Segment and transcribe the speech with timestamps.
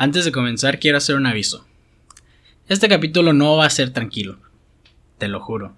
[0.00, 1.66] Antes de comenzar quiero hacer un aviso.
[2.68, 4.38] Este capítulo no va a ser tranquilo,
[5.18, 5.74] te lo juro.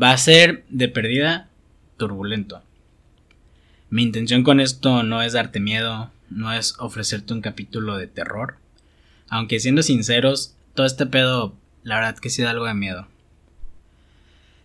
[0.00, 1.48] Va a ser de perdida
[1.96, 2.62] turbulento.
[3.88, 8.58] Mi intención con esto no es darte miedo, no es ofrecerte un capítulo de terror.
[9.30, 13.08] Aunque siendo sinceros, todo este pedo, la verdad que sí da algo de miedo.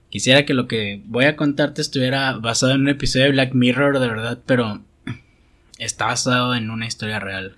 [0.09, 3.97] Quisiera que lo que voy a contarte estuviera basado en un episodio de Black Mirror
[3.99, 4.81] de verdad, pero
[5.77, 7.55] está basado en una historia real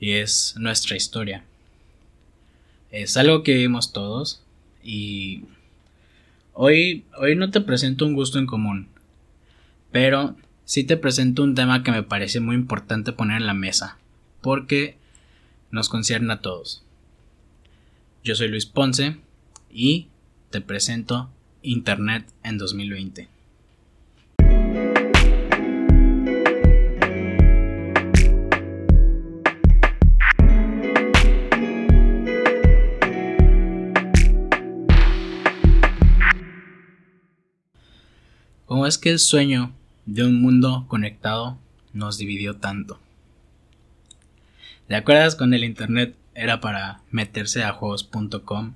[0.00, 1.44] y es nuestra historia.
[2.90, 4.42] Es algo que vivimos todos
[4.82, 5.44] y
[6.54, 8.88] hoy, hoy no te presento un gusto en común,
[9.92, 13.98] pero sí te presento un tema que me parece muy importante poner en la mesa,
[14.40, 14.96] porque
[15.70, 16.82] nos concierne a todos.
[18.24, 19.16] Yo soy Luis Ponce
[19.70, 20.08] y
[20.50, 21.30] te presento
[21.62, 23.37] Internet en 2020.
[38.68, 39.72] ¿Cómo es que el sueño
[40.04, 41.58] de un mundo conectado
[41.94, 43.00] nos dividió tanto?
[44.88, 48.74] ¿Te acuerdas cuando el internet era para meterse a juegos.com,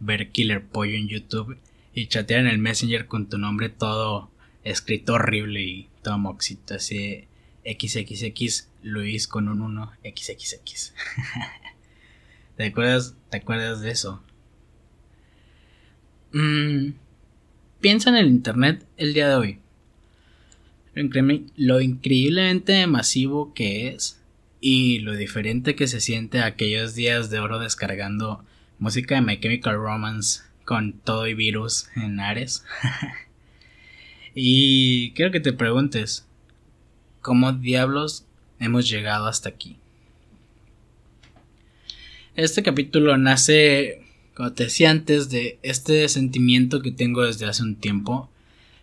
[0.00, 1.58] ver Killer Pollo en YouTube
[1.92, 4.30] y chatear en el Messenger con tu nombre todo
[4.64, 7.26] escrito horrible y todo moxito, así
[7.66, 10.94] XXX Luis con un 1 XXX?
[12.56, 14.22] ¿Te acuerdas, ¿Te acuerdas de eso?
[16.32, 17.05] Mmm
[17.80, 19.58] piensa en el Internet el día de hoy.
[21.56, 24.20] Lo increíblemente masivo que es
[24.60, 28.42] y lo diferente que se siente aquellos días de oro descargando
[28.78, 32.64] música de My Chemical Romance con todo y virus en Ares.
[34.34, 36.26] y quiero que te preguntes,
[37.20, 38.26] ¿cómo diablos
[38.58, 39.76] hemos llegado hasta aquí?
[42.34, 44.05] Este capítulo nace
[44.36, 48.28] como te decía antes, de este sentimiento que tengo desde hace un tiempo,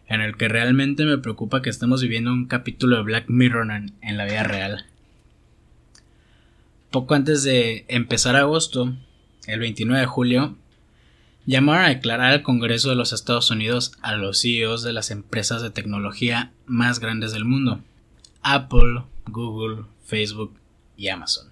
[0.08, 4.18] en el que realmente me preocupa que estemos viviendo un capítulo de Black Mirror en,
[4.18, 4.88] la vida real.
[6.90, 8.96] Poco antes de empezar agosto,
[9.46, 10.58] el 29 de julio,
[11.46, 15.62] llamaron a declarar al Congreso de los Estados Unidos a los CEOs de las empresas
[15.62, 17.80] de tecnología más grandes del mundo,
[18.42, 20.56] Apple, Google, Facebook
[20.98, 21.50] y Amazon.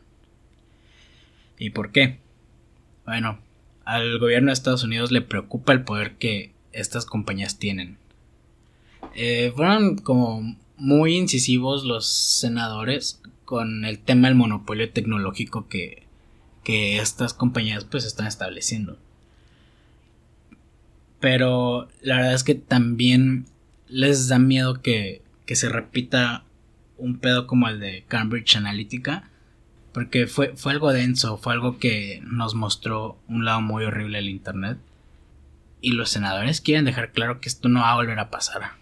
[1.59, 2.17] ¿Y por qué?
[3.05, 3.37] Bueno,
[3.85, 7.97] al gobierno de Estados Unidos le preocupa el poder que estas compañías tienen.
[9.15, 16.03] Eh, fueron como muy incisivos los senadores con el tema del monopolio tecnológico que,
[16.63, 18.97] que estas compañías pues están estableciendo.
[21.19, 23.45] Pero la verdad es que también
[23.87, 26.45] les da miedo que, que se repita
[26.97, 29.30] un pedo como el de Cambridge Analytica
[29.93, 34.29] porque fue, fue algo denso, fue algo que nos mostró un lado muy horrible del
[34.29, 34.77] Internet.
[35.81, 38.73] Y los senadores quieren dejar claro que esto no va a volver a pasar.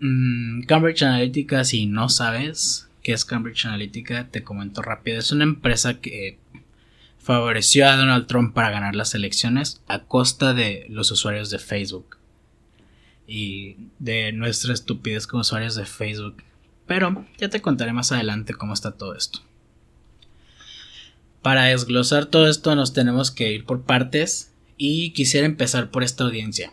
[0.00, 5.18] Mm, Cambridge Analytica, si no sabes qué es Cambridge Analytica, te comento rápido.
[5.18, 6.38] Es una empresa que
[7.18, 12.18] favoreció a Donald Trump para ganar las elecciones a costa de los usuarios de Facebook.
[13.26, 16.42] Y de nuestra estupidez como usuarios de Facebook.
[16.86, 19.40] Pero ya te contaré más adelante cómo está todo esto.
[21.42, 26.24] Para desglosar todo esto nos tenemos que ir por partes y quisiera empezar por esta
[26.24, 26.72] audiencia.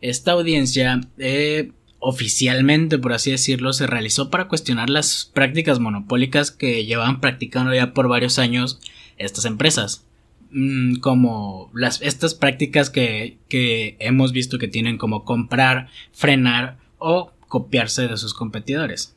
[0.00, 6.84] Esta audiencia eh, oficialmente, por así decirlo, se realizó para cuestionar las prácticas monopólicas que
[6.84, 8.78] llevaban practicando ya por varios años
[9.16, 10.06] estas empresas.
[10.50, 17.32] Mm, como las, estas prácticas que, que hemos visto que tienen como comprar, frenar o
[17.48, 19.14] copiarse de sus competidores.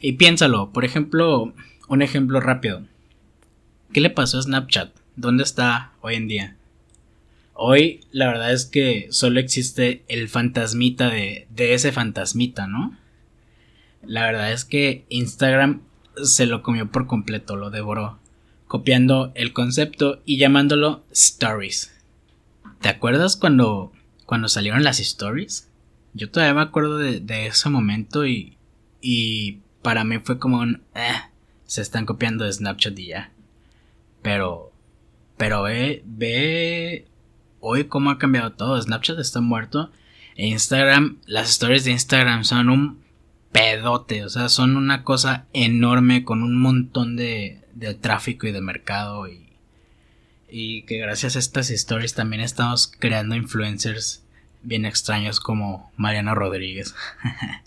[0.00, 1.52] Y piénsalo, por ejemplo,
[1.88, 2.82] un ejemplo rápido.
[3.92, 4.94] ¿Qué le pasó a Snapchat?
[5.16, 6.56] ¿Dónde está hoy en día?
[7.54, 12.96] Hoy la verdad es que solo existe el fantasmita de, de ese fantasmita, ¿no?
[14.02, 15.82] La verdad es que Instagram
[16.22, 18.18] se lo comió por completo, lo devoró,
[18.66, 21.92] copiando el concepto y llamándolo Stories.
[22.80, 23.92] ¿Te acuerdas cuando,
[24.24, 25.69] cuando salieron las Stories?
[26.12, 28.58] Yo todavía me acuerdo de, ese momento y,
[29.00, 30.82] y para mí fue como un...
[30.94, 31.12] Eh,
[31.64, 33.32] se están copiando de Snapchat y ya.
[34.22, 34.72] Pero...
[35.36, 37.06] Pero ve, ve
[37.60, 38.80] hoy cómo ha cambiado todo.
[38.80, 39.90] Snapchat está muerto.
[40.36, 43.02] E Instagram, las stories de Instagram son un
[43.52, 44.24] pedote.
[44.24, 49.28] O sea, son una cosa enorme con un montón de, de tráfico y de mercado.
[49.28, 49.50] Y,
[50.48, 54.24] y que gracias a estas stories también estamos creando influencers
[54.62, 56.94] bien extraños como Mariano Rodríguez.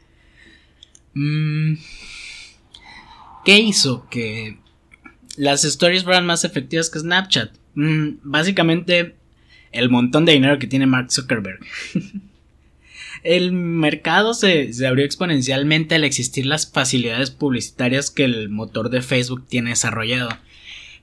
[1.15, 1.75] Mm,
[3.45, 4.57] ¿Qué hizo que
[5.37, 7.51] las stories fueran más efectivas que Snapchat?
[7.75, 9.15] Mm, básicamente
[9.71, 11.59] el montón de dinero que tiene Mark Zuckerberg.
[13.23, 19.45] el mercado se, abrió exponencialmente al existir las facilidades publicitarias que el motor de Facebook
[19.47, 20.29] tiene desarrollado.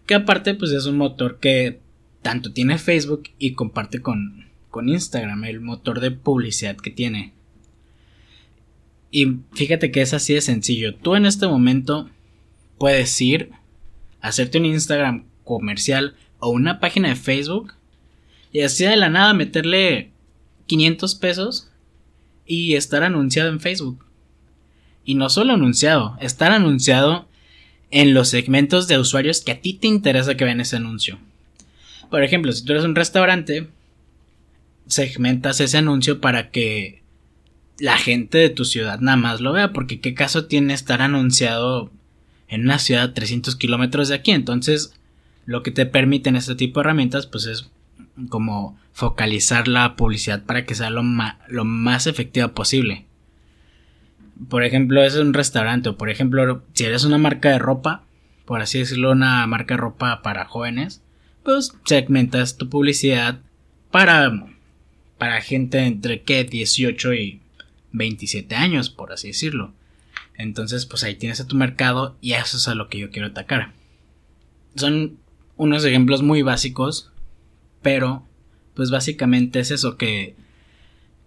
[0.07, 1.81] Que aparte pues es un motor que
[2.23, 4.40] tanto tiene Facebook y comparte con,
[4.71, 7.33] con Instagram, el motor de publicidad que tiene.
[9.11, 10.95] Y fíjate que es así de sencillo.
[10.95, 12.09] Tú en este momento
[12.79, 13.51] puedes ir,
[14.21, 17.75] hacerte un Instagram comercial o una página de Facebook
[18.53, 20.11] y así de la nada meterle
[20.67, 21.71] 500 pesos
[22.47, 24.05] y estar anunciado en Facebook.
[25.05, 27.29] Y no solo anunciado, estar anunciado
[27.91, 31.19] en los segmentos de usuarios que a ti te interesa que vean ese anuncio.
[32.11, 33.69] Por ejemplo, si tú eres un restaurante,
[34.91, 37.03] segmentas ese anuncio para que
[37.79, 41.91] la gente de tu ciudad nada más lo vea, porque qué caso tiene estar anunciado
[42.49, 44.33] en una ciudad a 300 kilómetros de aquí.
[44.33, 44.93] Entonces,
[45.47, 47.71] lo que te permiten este tipo de herramientas, pues es
[48.29, 51.03] como focalizar la publicidad para que sea lo,
[51.49, 53.07] lo más efectiva posible.
[54.49, 58.03] Por ejemplo, es un restaurante, o por ejemplo, si eres una marca de ropa,
[58.45, 61.03] por así decirlo, una marca de ropa para jóvenes,
[61.45, 63.41] pues segmentas tu publicidad
[63.91, 64.31] para,
[65.21, 67.43] para gente entre que 18 y
[67.93, 69.75] 27 años, por así decirlo.
[70.35, 73.29] Entonces, pues ahí tienes a tu mercado y eso es a lo que yo quiero
[73.29, 73.75] atacar.
[74.77, 75.19] Son
[75.59, 77.13] unos ejemplos muy básicos,
[77.83, 78.27] pero
[78.73, 80.37] pues básicamente es eso que,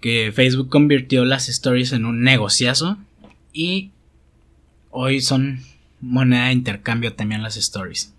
[0.01, 2.97] que Facebook convirtió las stories en un negociazo
[3.53, 3.91] y
[4.89, 5.61] hoy son
[6.01, 8.11] moneda de intercambio también las stories.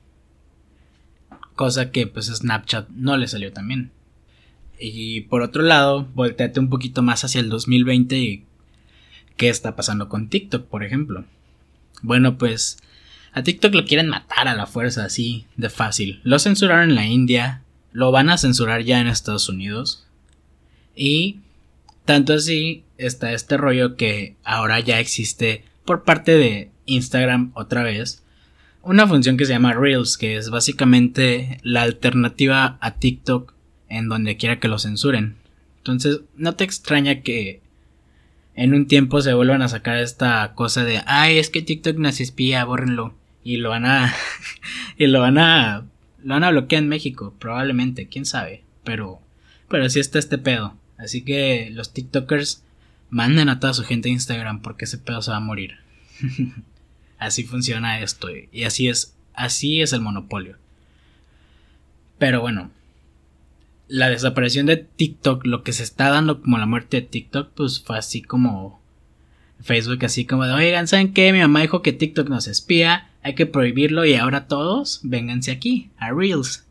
[1.56, 3.90] Cosa que pues Snapchat no le salió también.
[4.78, 8.44] Y por otro lado, volteate un poquito más hacia el 2020 y
[9.36, 11.24] qué está pasando con TikTok, por ejemplo.
[12.02, 12.78] Bueno, pues
[13.32, 16.20] a TikTok lo quieren matar a la fuerza, así de fácil.
[16.24, 17.62] Lo censuraron en la India,
[17.92, 20.06] lo van a censurar ya en Estados Unidos.
[20.94, 21.40] Y
[22.04, 28.24] tanto así está este rollo que ahora ya existe por parte de Instagram otra vez
[28.84, 33.53] una función que se llama Reels, que es básicamente la alternativa a TikTok
[33.94, 35.36] en donde quiera que lo censuren.
[35.78, 37.60] Entonces, no te extraña que
[38.54, 42.20] en un tiempo se vuelvan a sacar esta cosa de, ay, es que TikTok nos
[42.20, 43.14] espía, bórrenlo.
[43.42, 44.14] Y lo van a,
[44.98, 45.84] y lo van a,
[46.22, 48.62] lo van a bloquear en México, probablemente, quién sabe.
[48.84, 49.20] Pero,
[49.68, 50.74] pero sí está este pedo.
[50.96, 52.62] Así que los TikTokers
[53.10, 55.76] manden a toda su gente a Instagram porque ese pedo se va a morir.
[57.18, 60.56] así funciona esto y así es, así es el monopolio.
[62.18, 62.70] Pero bueno,
[63.94, 67.80] la desaparición de TikTok, lo que se está dando como la muerte de TikTok, pues
[67.80, 68.82] fue así como
[69.60, 71.32] Facebook, así como de, oigan, ¿saben qué?
[71.32, 75.90] Mi mamá dijo que TikTok nos espía, hay que prohibirlo y ahora todos, vénganse aquí,
[75.96, 76.66] a Reels.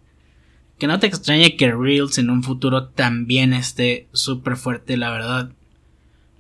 [0.78, 5.50] Que no te extrañe que Reels en un futuro también esté súper fuerte, la verdad.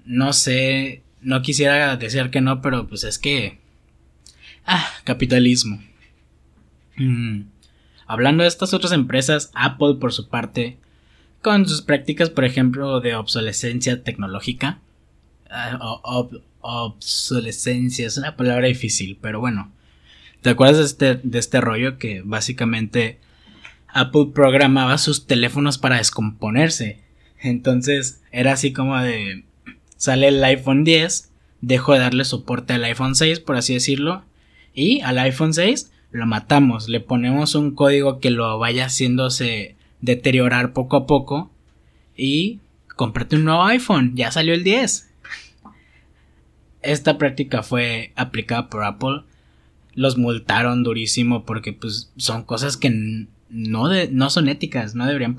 [0.03, 3.57] No sé, no quisiera decir que no, pero pues es que...
[4.65, 5.81] Ah, capitalismo.
[6.97, 7.52] Mm.
[8.13, 10.77] Hablando de estas otras empresas, Apple por su parte,
[11.41, 14.77] con sus prácticas, por ejemplo, de obsolescencia tecnológica.
[15.49, 19.71] Uh, obsolescencia es una palabra difícil, pero bueno.
[20.43, 23.17] ¿Te acuerdas de este, de este rollo que básicamente
[23.87, 26.99] Apple programaba sus teléfonos para descomponerse?
[27.41, 29.43] Entonces era así como de...
[29.97, 34.23] Sale el iPhone 10, dejo de darle soporte al iPhone 6, por así decirlo,
[34.75, 40.71] y al iPhone 6 lo matamos, le ponemos un código que lo vaya haciéndose deteriorar
[40.71, 41.51] poco a poco
[42.15, 42.59] y
[42.95, 45.09] cómprate un nuevo iPhone, ya salió el 10.
[46.83, 49.23] Esta práctica fue aplicada por Apple,
[49.95, 52.91] los multaron durísimo porque pues son cosas que
[53.49, 55.35] no, no son éticas, no deberían,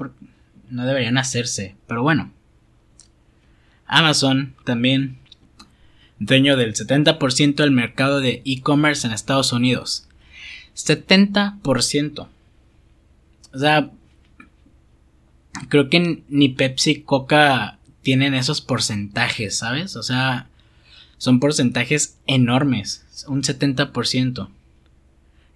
[0.70, 2.32] no deberían hacerse, pero bueno.
[3.86, 5.18] Amazon también,
[6.18, 10.08] dueño del 70% del mercado de e-commerce en Estados Unidos
[10.74, 12.28] 70%.
[13.52, 13.90] O sea,
[15.68, 19.96] creo que ni Pepsi Coca tienen esos porcentajes, ¿sabes?
[19.96, 20.48] O sea,
[21.18, 24.48] son porcentajes enormes, un 70%.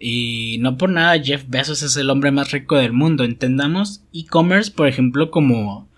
[0.01, 3.25] Y no por nada Jeff Bezos es el hombre más rico del mundo.
[3.25, 5.89] Entendamos e-commerce, por ejemplo, como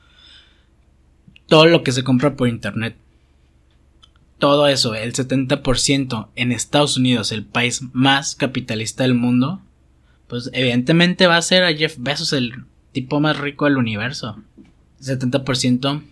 [1.47, 2.97] todo lo que se compra por internet
[4.41, 9.63] todo eso, el 70% en Estados Unidos, el país más capitalista del mundo,
[10.27, 14.43] pues evidentemente va a ser a Jeff Bezos el tipo más rico del universo.
[15.01, 16.03] 70%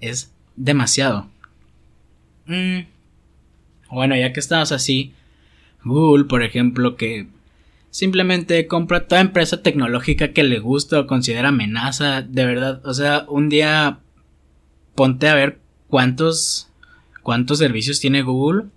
[0.00, 1.28] es demasiado.
[2.46, 2.86] Mm.
[3.90, 5.14] Bueno, ya que estamos así,
[5.84, 7.26] Google, por ejemplo, que
[7.90, 12.22] simplemente compra toda empresa tecnológica que le gusta o considera amenaza.
[12.22, 14.00] De verdad, o sea, un día
[14.94, 16.67] ponte a ver cuántos,
[17.28, 18.70] cuántos servicios tiene Google.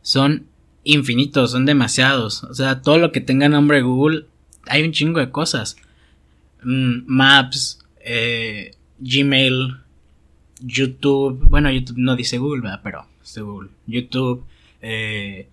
[0.00, 0.46] Son
[0.84, 2.44] infinitos, son demasiados.
[2.44, 4.26] O sea, todo lo que tenga nombre Google,
[4.68, 5.74] hay un chingo de cosas.
[6.62, 9.78] Mm, maps, eh, Gmail,
[10.60, 11.44] YouTube.
[11.48, 12.80] Bueno, YouTube no dice Google, ¿verdad?
[12.84, 13.70] pero es Google.
[13.88, 14.44] YouTube,
[14.82, 15.48] eh,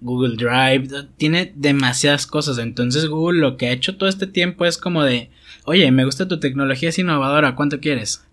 [0.00, 2.56] Google Drive, tiene demasiadas cosas.
[2.56, 5.28] Entonces Google lo que ha hecho todo este tiempo es como de,
[5.66, 8.26] oye, me gusta tu tecnología, es innovadora, ¿cuánto quieres?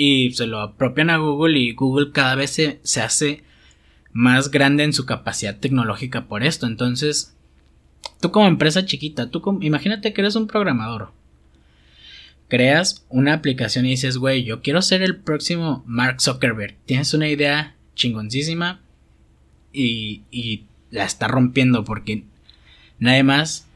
[0.00, 3.42] Y se lo apropian a Google y Google cada vez se, se hace
[4.12, 6.68] más grande en su capacidad tecnológica por esto.
[6.68, 7.34] Entonces,
[8.20, 11.10] tú como empresa chiquita, tú como, imagínate que eres un programador.
[12.46, 16.76] Creas una aplicación y dices, güey, yo quiero ser el próximo Mark Zuckerberg.
[16.86, 18.80] Tienes una idea chingoncísima
[19.72, 22.22] y, y la está rompiendo porque
[23.00, 23.66] nadie más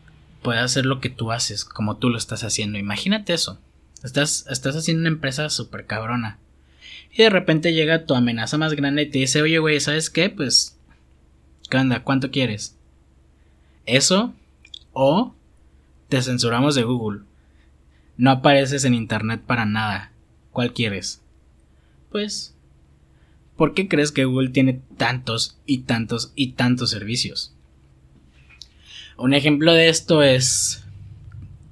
[0.41, 2.79] puede hacer lo que tú haces como tú lo estás haciendo.
[2.79, 3.59] Imagínate eso.
[4.05, 6.39] Estás, estás haciendo una empresa súper cabrona.
[7.13, 10.31] Y de repente llega tu amenaza más grande y te dice, oye, güey, ¿sabes qué?
[10.31, 10.79] Pues,
[11.71, 12.03] ¿qué onda?
[12.03, 12.77] ¿Cuánto quieres?
[13.87, 14.35] Eso
[14.93, 15.35] o
[16.09, 17.23] te censuramos de Google.
[18.17, 20.13] No apareces en Internet para nada.
[20.51, 21.23] ¿Cuál quieres?
[22.11, 22.55] Pues,
[23.57, 27.55] ¿por qué crees que Google tiene tantos y tantos y tantos servicios?
[29.17, 30.82] Un ejemplo de esto es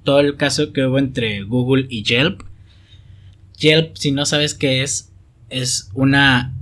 [0.03, 2.43] todo el caso que hubo entre Google y Yelp.
[3.57, 5.11] Yelp, si no sabes qué es,
[5.49, 6.53] es una...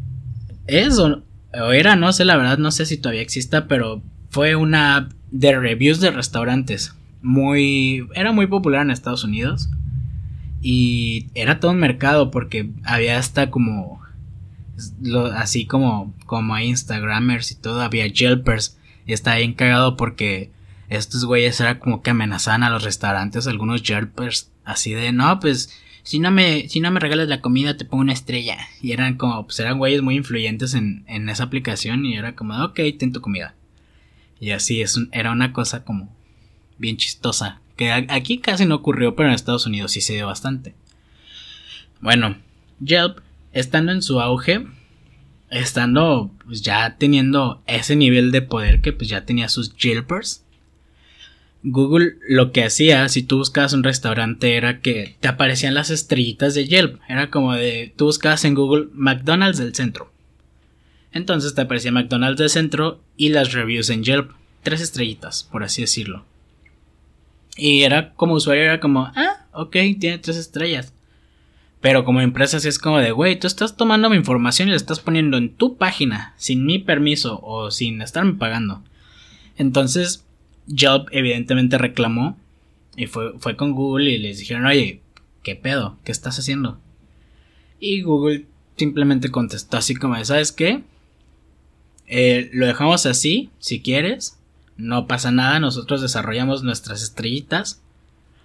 [0.67, 1.24] Es o,
[1.72, 5.58] era, no sé, la verdad, no sé si todavía exista, pero fue una app de
[5.58, 6.93] reviews de restaurantes.
[7.22, 8.08] Muy...
[8.13, 9.69] Era muy popular en Estados Unidos.
[10.62, 14.01] Y era todo un mercado porque había hasta como...
[15.36, 18.77] así como, como Instagramers y todo, había Yelpers.
[19.08, 20.51] Está bien cagado porque
[20.89, 25.69] estos güeyes era como que amenazaban a los restaurantes, algunos Yelpers, así de, no, pues
[26.03, 28.58] si no me, si no me regalas la comida te pongo una estrella.
[28.81, 32.63] Y eran como, pues eran güeyes muy influyentes en, en esa aplicación y era como,
[32.63, 33.53] ok, ten tu comida.
[34.39, 36.15] Y así es, era una cosa como
[36.77, 37.62] bien chistosa.
[37.75, 40.74] Que aquí casi no ocurrió, pero en Estados Unidos sí se dio bastante.
[42.01, 42.38] Bueno,
[42.79, 43.19] Yelp,
[43.53, 44.65] estando en su auge,
[45.50, 50.43] estando pues ya teniendo ese nivel de poder que pues ya tenía sus Yelpers,
[51.63, 56.53] Google lo que hacía si tú buscabas un restaurante era que te aparecían las estrellitas
[56.53, 56.99] de Yelp.
[57.07, 60.11] Era como de tú buscabas en Google McDonald's del centro.
[61.11, 64.31] Entonces te aparecía McDonald's del centro y las reviews en Yelp.
[64.63, 66.25] Tres estrellitas, por así decirlo.
[67.57, 70.93] Y era como usuario, era como, ah, ok, tiene tres estrellas.
[71.81, 74.77] Pero como empresa sí es como de, güey, tú estás tomando mi información y la
[74.77, 78.83] estás poniendo en tu página, sin mi permiso o sin estarme pagando.
[79.57, 80.25] Entonces,
[80.77, 82.38] Job evidentemente reclamó
[82.95, 85.01] y fue, fue con Google y les dijeron, oye,
[85.43, 85.97] ¿qué pedo?
[86.03, 86.79] ¿Qué estás haciendo?
[87.79, 88.45] Y Google
[88.75, 90.83] simplemente contestó así como, ¿sabes qué?
[92.07, 94.39] Eh, lo dejamos así, si quieres,
[94.77, 97.81] no pasa nada, nosotros desarrollamos nuestras estrellitas.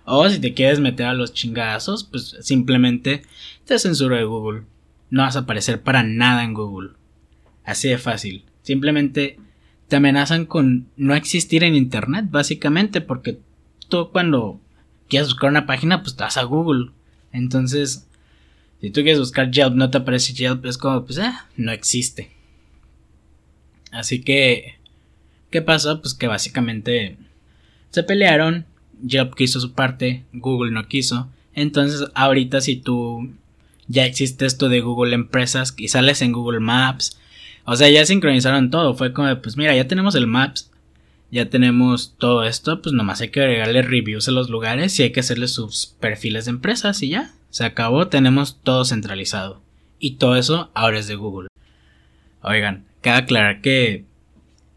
[0.04, 3.22] O si te quieres meter a los chingazos, pues simplemente
[3.64, 4.62] te censuro de Google.
[5.08, 6.90] No vas a aparecer para nada en Google.
[7.64, 8.44] Así de fácil.
[8.62, 9.38] Simplemente
[9.94, 13.38] te amenazan con no existir en internet, básicamente, porque
[13.88, 14.60] tú cuando
[15.08, 16.90] quieres buscar una página, pues te vas a Google.
[17.30, 18.04] Entonces,
[18.80, 22.32] si tú quieres buscar Yelp, no te aparece Yelp, es como, pues, ah, no existe.
[23.92, 24.80] Así que,
[25.50, 26.00] ¿qué pasó?
[26.00, 27.16] Pues que básicamente
[27.90, 28.66] se pelearon,
[29.00, 31.28] Yelp quiso su parte, Google no quiso.
[31.52, 33.32] Entonces, ahorita si tú
[33.86, 37.16] ya existe esto de Google Empresas y sales en Google Maps,
[37.64, 38.94] o sea, ya sincronizaron todo.
[38.94, 40.70] Fue como, pues mira, ya tenemos el Maps.
[41.30, 42.82] Ya tenemos todo esto.
[42.82, 46.44] Pues nomás hay que agregarle reviews a los lugares y hay que hacerle sus perfiles
[46.44, 47.32] de empresas y ya.
[47.50, 49.62] Se acabó, tenemos todo centralizado.
[49.98, 51.48] Y todo eso ahora es de Google.
[52.42, 54.04] Oigan, cabe aclarar que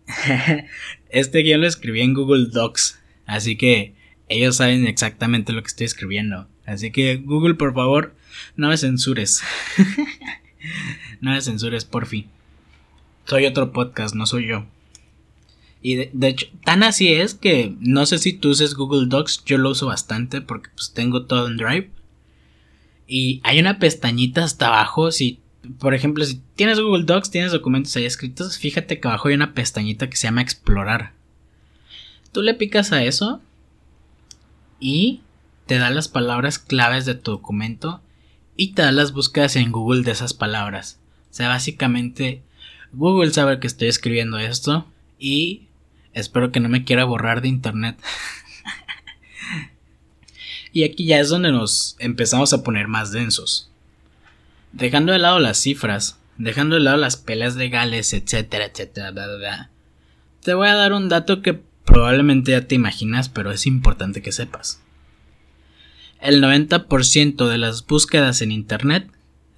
[1.10, 3.00] este guion lo escribí en Google Docs.
[3.26, 3.94] Así que
[4.30, 6.48] ellos saben exactamente lo que estoy escribiendo.
[6.66, 8.16] Así que Google, por favor,
[8.56, 9.42] no me censures.
[11.22, 12.30] no me censures, por fin.
[13.28, 14.66] Soy otro podcast, no soy yo.
[15.82, 19.58] Y de, hecho, tan así es que no sé si tú uses Google Docs, yo
[19.58, 21.90] lo uso bastante porque pues tengo todo en Drive.
[23.06, 25.40] Y hay una pestañita hasta abajo, si
[25.80, 29.54] por ejemplo, si tienes Google Docs, tienes documentos ahí escritos, fíjate que abajo hay una
[29.54, 31.12] pestañita que se llama explorar.
[32.32, 33.42] Tú le picas a eso
[34.80, 35.22] y
[35.66, 38.02] te da las palabras claves de tu documento
[38.56, 41.00] y te da las búsquedas en Google de esas palabras.
[41.30, 42.42] O sea, básicamente
[42.94, 44.88] Google sabe que estoy escribiendo esto
[45.20, 45.68] y
[46.18, 47.96] Espero que no me quiera borrar de internet.
[50.74, 53.70] y aquí ya es donde nos empezamos a poner más densos.
[54.72, 59.70] Dejando de lado las cifras, dejando de lado las peleas legales, etcétera, etcétera, bla,
[60.42, 64.32] te voy a dar un dato que probablemente ya te imaginas, pero es importante que
[64.32, 64.82] sepas.
[66.20, 69.08] El 90% de las búsquedas en Internet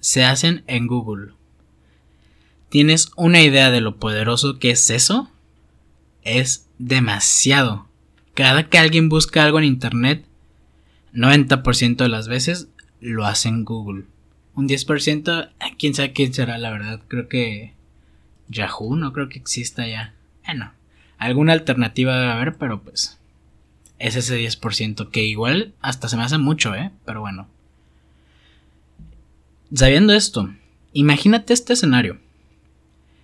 [0.00, 1.32] se hacen en Google.
[2.70, 5.28] ¿Tienes una idea de lo poderoso que es eso?
[6.22, 7.88] Es demasiado.
[8.34, 10.24] Cada que alguien busca algo en Internet,
[11.12, 12.68] 90% de las veces
[13.00, 14.04] lo hace en Google.
[14.54, 17.00] Un 10%, quién sabe quién será, la verdad.
[17.08, 17.74] Creo que
[18.48, 20.14] Yahoo, no creo que exista ya.
[20.46, 20.72] Bueno,
[21.18, 23.18] alguna alternativa debe haber, pero pues
[23.98, 26.92] es ese 10%, que igual hasta se me hace mucho, ¿eh?
[27.04, 27.48] Pero bueno.
[29.74, 30.54] Sabiendo esto,
[30.92, 32.18] imagínate este escenario.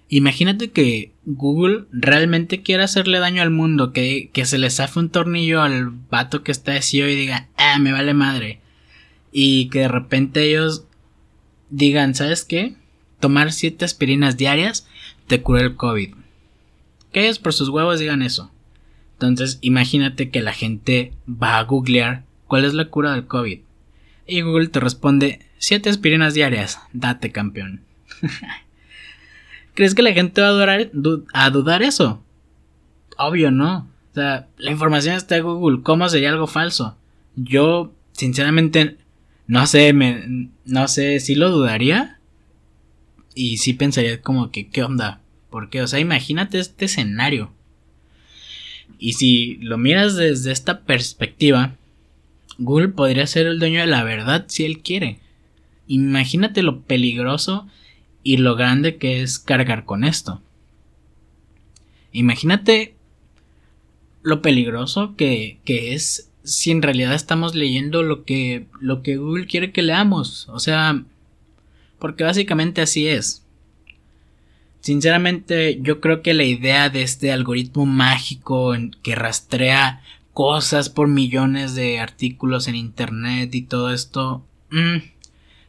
[0.08, 5.10] Imagínate que Google realmente quiere hacerle daño al mundo, que, que se le zafe un
[5.10, 8.60] tornillo al vato que está de CEO y diga, ah, me vale madre.
[9.32, 10.84] Y que de repente ellos
[11.70, 12.76] digan, ¿sabes qué?
[13.18, 14.86] Tomar 7 aspirinas diarias
[15.26, 16.14] te cura el COVID.
[17.12, 18.52] Que ellos por sus huevos digan eso.
[19.14, 23.60] Entonces, imagínate que la gente va a googlear cuál es la cura del COVID.
[24.28, 27.82] Y Google te responde, 7 aspirinas diarias, date campeón.
[29.76, 30.90] ¿Crees que la gente va a, dudar,
[31.34, 32.22] a dudar eso?
[33.18, 33.86] Obvio, no.
[34.10, 35.82] O sea, la información está en Google.
[35.82, 36.96] ¿Cómo sería algo falso?
[37.36, 38.96] Yo, sinceramente,
[39.46, 42.18] no sé, me, no sé si lo dudaría.
[43.34, 45.20] Y sí pensaría como que, ¿qué onda?
[45.50, 47.52] Porque, o sea, imagínate este escenario.
[48.98, 51.74] Y si lo miras desde esta perspectiva,
[52.56, 55.18] Google podría ser el dueño de la verdad si él quiere.
[55.86, 57.68] Imagínate lo peligroso
[58.26, 60.42] y lo grande que es cargar con esto.
[62.10, 62.96] Imagínate
[64.24, 69.46] lo peligroso que, que, es si en realidad estamos leyendo lo que, lo que Google
[69.46, 70.48] quiere que leamos.
[70.48, 71.04] O sea,
[72.00, 73.44] porque básicamente así es.
[74.80, 81.76] Sinceramente, yo creo que la idea de este algoritmo mágico que rastrea cosas por millones
[81.76, 84.96] de artículos en internet y todo esto, mm,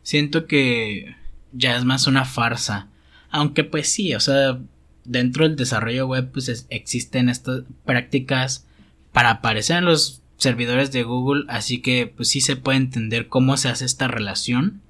[0.02, 1.16] siento que
[1.52, 2.88] ya es más una farsa.
[3.30, 4.60] Aunque pues sí, o sea,
[5.04, 8.66] dentro del desarrollo web pues existen estas prácticas
[9.12, 13.58] para aparecer en los servidores de Google, así que pues sí se puede entender cómo
[13.58, 14.82] se hace esta relación.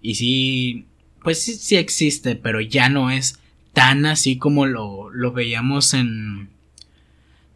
[0.00, 0.86] Y sí,
[1.22, 3.40] pues sí, existe, pero ya no es
[3.72, 6.50] tan así como lo, lo veíamos en,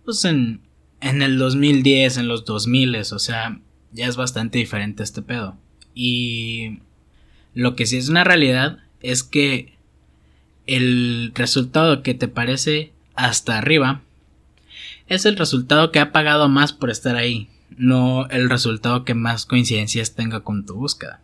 [0.05, 0.61] pues en,
[1.01, 3.61] en el 2010, en los 2000, o sea,
[3.93, 5.57] ya es bastante diferente este pedo.
[5.95, 6.81] Y
[7.55, 9.75] lo que sí es una realidad es que
[10.67, 14.03] el resultado que te parece hasta arriba
[15.09, 19.47] es el resultado que ha pagado más por estar ahí, no el resultado que más
[19.47, 21.21] coincidencias tenga con tu búsqueda.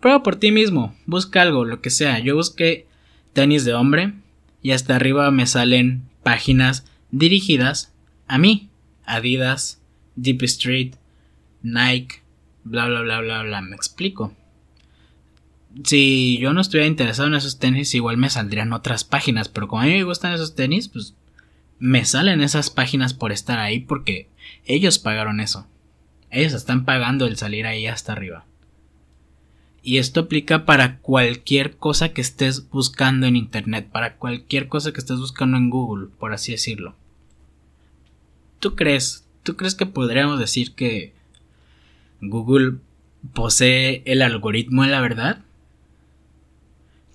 [0.00, 2.18] Prueba por ti mismo, busca algo, lo que sea.
[2.18, 2.86] Yo busqué
[3.32, 4.12] tenis de hombre
[4.60, 7.92] y hasta arriba me salen páginas dirigidas
[8.26, 8.68] a mí.
[9.06, 9.80] Adidas,
[10.16, 10.94] Deep Street,
[11.62, 12.22] Nike,
[12.64, 14.34] bla bla bla bla bla, me explico
[15.82, 19.48] si yo no estuviera interesado en esos tenis, igual me saldrían otras páginas.
[19.48, 21.14] Pero como a mí me gustan esos tenis, pues
[21.78, 24.28] me salen esas páginas por estar ahí porque
[24.64, 25.66] ellos pagaron eso.
[26.30, 28.44] Ellos están pagando el salir ahí hasta arriba.
[29.82, 35.00] Y esto aplica para cualquier cosa que estés buscando en Internet, para cualquier cosa que
[35.00, 36.96] estés buscando en Google, por así decirlo.
[38.60, 39.26] ¿Tú crees?
[39.42, 41.12] ¿Tú crees que podríamos decir que
[42.22, 42.78] Google
[43.34, 45.43] posee el algoritmo de la verdad?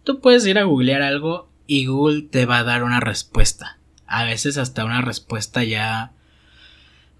[0.03, 3.77] Tú puedes ir a googlear algo y Google te va a dar una respuesta.
[4.07, 6.13] A veces hasta una respuesta ya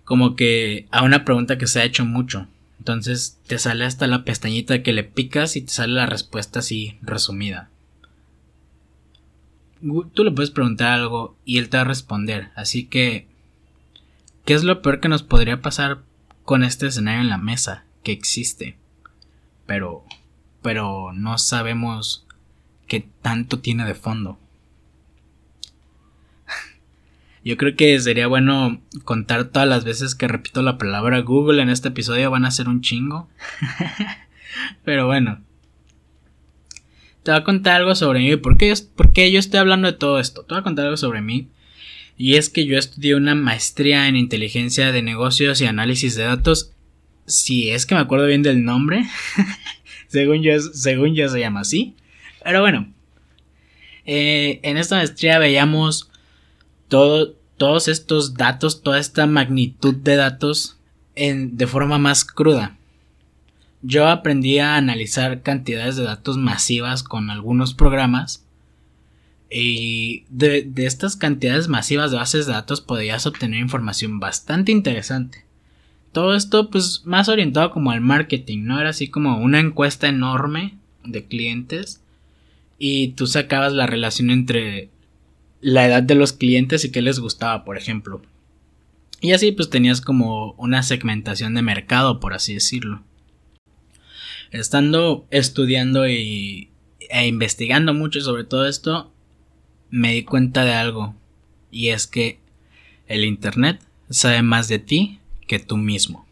[0.04, 2.48] como que a una pregunta que se ha hecho mucho.
[2.80, 6.98] Entonces te sale hasta la pestañita que le picas y te sale la respuesta así
[7.04, 7.70] resumida.
[9.82, 12.50] Tú le puedes preguntar algo y él te va a responder.
[12.56, 13.28] Así que,
[14.46, 16.00] ¿qué es lo peor que nos podría pasar
[16.44, 18.78] con este escenario en la mesa que existe?
[19.68, 20.04] Pero,
[20.64, 22.26] pero no sabemos
[22.90, 24.38] que tanto tiene de fondo.
[27.44, 31.70] Yo creo que sería bueno contar todas las veces que repito la palabra Google en
[31.70, 32.30] este episodio.
[32.30, 33.30] Van a ser un chingo.
[34.84, 35.42] Pero bueno.
[37.24, 38.36] Te voy a contar algo sobre mí.
[38.36, 40.44] ¿Por qué, ¿Por qué yo estoy hablando de todo esto?
[40.44, 41.50] Te voy a contar algo sobre mí.
[42.18, 46.74] Y es que yo estudié una maestría en inteligencia de negocios y análisis de datos.
[47.26, 49.06] Si es que me acuerdo bien del nombre.
[50.08, 51.96] según, yo, según yo se llama así.
[52.50, 52.92] Pero bueno,
[54.08, 56.10] eh, en esta maestría veíamos
[56.88, 60.80] todo, todos estos datos, toda esta magnitud de datos
[61.16, 62.76] de forma más cruda.
[63.84, 68.44] Yo aprendí a analizar cantidades de datos masivas con algunos programas
[69.52, 75.46] y de, de, estas cantidades masivas de bases de datos podías obtener información bastante interesante.
[76.14, 78.80] Todo esto pues más orientado como al marketing, ¿no?
[78.80, 82.02] Era así como una encuesta enorme de clientes
[82.80, 84.90] y tú sacabas la relación entre
[85.62, 88.22] la edad de los clientes y qué les gustaba, por ejemplo.
[89.22, 93.04] Y así pues tenías como una segmentación de mercado, por así decirlo.
[94.52, 96.70] Estando estudiando y,
[97.10, 99.12] e investigando mucho sobre todo esto,
[99.90, 101.16] me di cuenta de algo.
[101.70, 102.40] Y es que
[103.08, 106.26] el Internet sabe más de ti que tú mismo.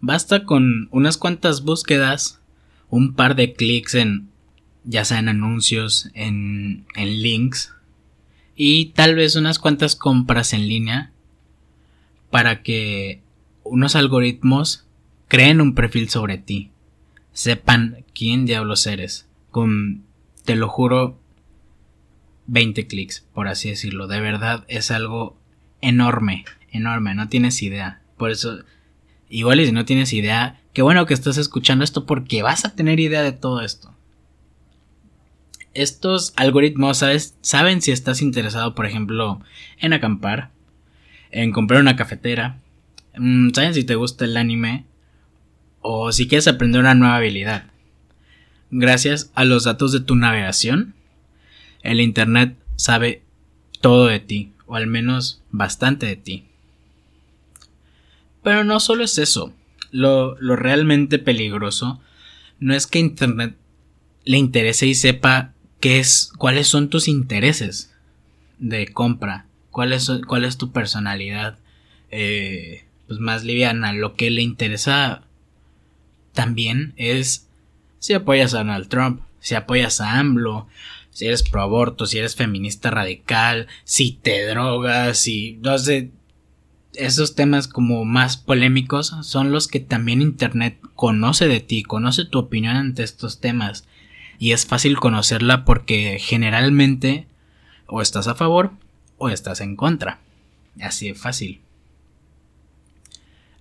[0.00, 2.40] Basta con unas cuantas búsquedas,
[2.88, 4.29] un par de clics en
[4.84, 7.74] ya sea en anuncios, en, en links.
[8.54, 11.12] Y tal vez unas cuantas compras en línea
[12.30, 13.22] para que
[13.64, 14.86] unos algoritmos
[15.28, 16.70] creen un perfil sobre ti,
[17.32, 20.04] sepan quién diablos eres, con,
[20.44, 21.18] te lo juro,
[22.46, 24.08] 20 clics, por así decirlo.
[24.08, 25.36] De verdad es algo
[25.80, 28.02] enorme, enorme, no tienes idea.
[28.16, 28.58] Por eso,
[29.28, 32.74] igual y si no tienes idea, qué bueno que estás escuchando esto porque vas a
[32.74, 33.94] tener idea de todo esto
[35.74, 37.36] estos algoritmos ¿sabes?
[37.40, 39.40] saben si estás interesado, por ejemplo,
[39.78, 40.50] en acampar,
[41.30, 42.58] en comprar una cafetera,
[43.16, 44.84] mm, saben si te gusta el anime
[45.80, 47.64] o si quieres aprender una nueva habilidad.
[48.70, 50.94] Gracias a los datos de tu navegación,
[51.82, 53.22] el Internet sabe
[53.80, 56.44] todo de ti, o al menos bastante de ti.
[58.42, 59.52] Pero no solo es eso,
[59.90, 62.00] lo, lo realmente peligroso
[62.60, 63.56] no es que Internet
[64.24, 67.92] le interese y sepa qué es, cuáles son tus intereses
[68.58, 71.58] de compra, cuál es, cuál es tu personalidad
[72.10, 73.92] eh, pues más liviana.
[73.92, 75.22] Lo que le interesa
[76.32, 77.48] también es
[77.98, 80.68] si apoyas a Donald Trump, si apoyas a AMLO,
[81.10, 86.10] si eres pro aborto, si eres feminista radical, si te drogas, si no sé,
[86.94, 92.38] esos temas como más polémicos son los que también Internet conoce de ti, conoce tu
[92.38, 93.86] opinión ante estos temas
[94.40, 97.26] y es fácil conocerla porque generalmente
[97.86, 98.70] o estás a favor
[99.18, 100.18] o estás en contra.
[100.80, 101.60] Así de fácil.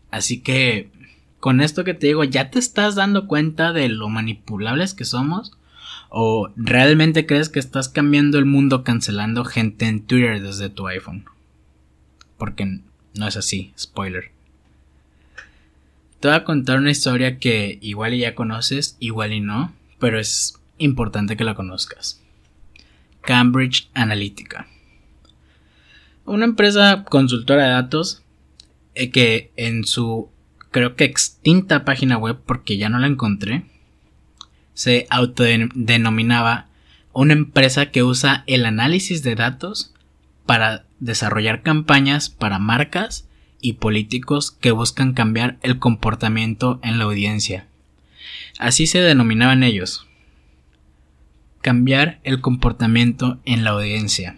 [0.10, 0.90] Así que
[1.42, 5.52] con esto que te digo, ¿ya te estás dando cuenta de lo manipulables que somos?
[6.08, 11.26] ¿O realmente crees que estás cambiando el mundo cancelando gente en Twitter desde tu iPhone?
[12.38, 12.80] Porque
[13.16, 14.32] no es así, spoiler.
[16.22, 20.20] Te voy a contar una historia que igual y ya conoces, igual y no, pero
[20.20, 22.22] es importante que la conozcas.
[23.22, 24.68] Cambridge Analytica.
[26.26, 28.24] Una empresa consultora de datos
[28.96, 30.30] eh, que en su
[30.72, 33.66] creo que extinta página web porque ya no la encontré
[34.74, 36.68] se autodenominaba
[37.12, 39.94] una empresa que usa el análisis de datos
[40.46, 43.28] para desarrollar campañas para marcas
[43.60, 47.68] y políticos que buscan cambiar el comportamiento en la audiencia.
[48.58, 50.08] Así se denominaban ellos,
[51.62, 54.38] cambiar el comportamiento en la audiencia.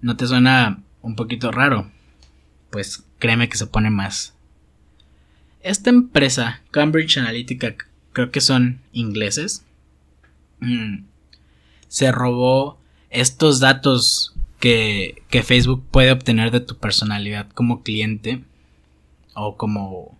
[0.00, 1.90] ¿No te suena un poquito raro?
[2.70, 4.34] Pues créeme que se pone más.
[5.62, 7.74] Esta empresa, Cambridge Analytica,
[8.12, 9.64] creo que son ingleses,
[10.60, 11.04] mm,
[11.88, 12.78] se robó
[13.10, 18.44] estos datos que, que, Facebook puede obtener de tu personalidad como cliente
[19.34, 20.18] o como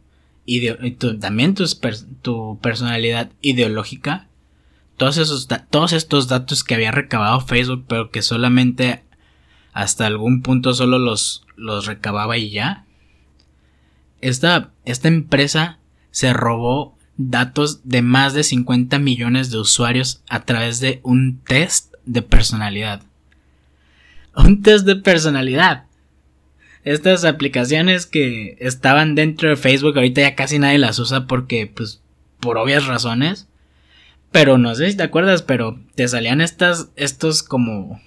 [1.21, 4.30] también tu personalidad ideológica
[5.01, 9.03] todos, esos, todos estos datos que había recabado Facebook, pero que solamente
[9.73, 12.85] hasta algún punto solo los, los recababa y ya.
[14.21, 15.79] Esta, esta empresa
[16.11, 21.95] se robó datos de más de 50 millones de usuarios a través de un test
[22.05, 23.03] de personalidad.
[24.37, 25.87] Un test de personalidad.
[26.85, 32.03] Estas aplicaciones que estaban dentro de Facebook ahorita ya casi nadie las usa porque pues
[32.39, 33.50] por obvias razones.
[34.33, 38.01] Pero no sé si te acuerdas, pero te salían estas, estos como...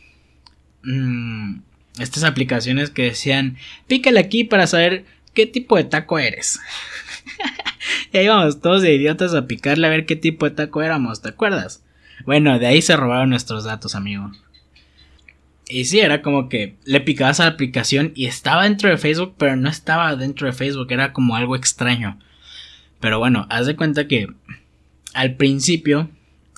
[0.83, 1.59] Mmm,
[1.99, 3.57] estas aplicaciones que decían,
[3.87, 6.59] pícale aquí para saber qué tipo de taco eres.
[8.11, 11.21] y ahí íbamos todos de idiotas a picarle a ver qué tipo de taco éramos,
[11.21, 11.83] ¿te acuerdas?
[12.25, 14.37] Bueno, de ahí se robaron nuestros datos, amigos.
[15.67, 19.35] Y sí, era como que le picabas a la aplicación y estaba dentro de Facebook,
[19.37, 22.19] pero no estaba dentro de Facebook, era como algo extraño.
[22.99, 24.27] Pero bueno, haz de cuenta que
[25.13, 26.09] al principio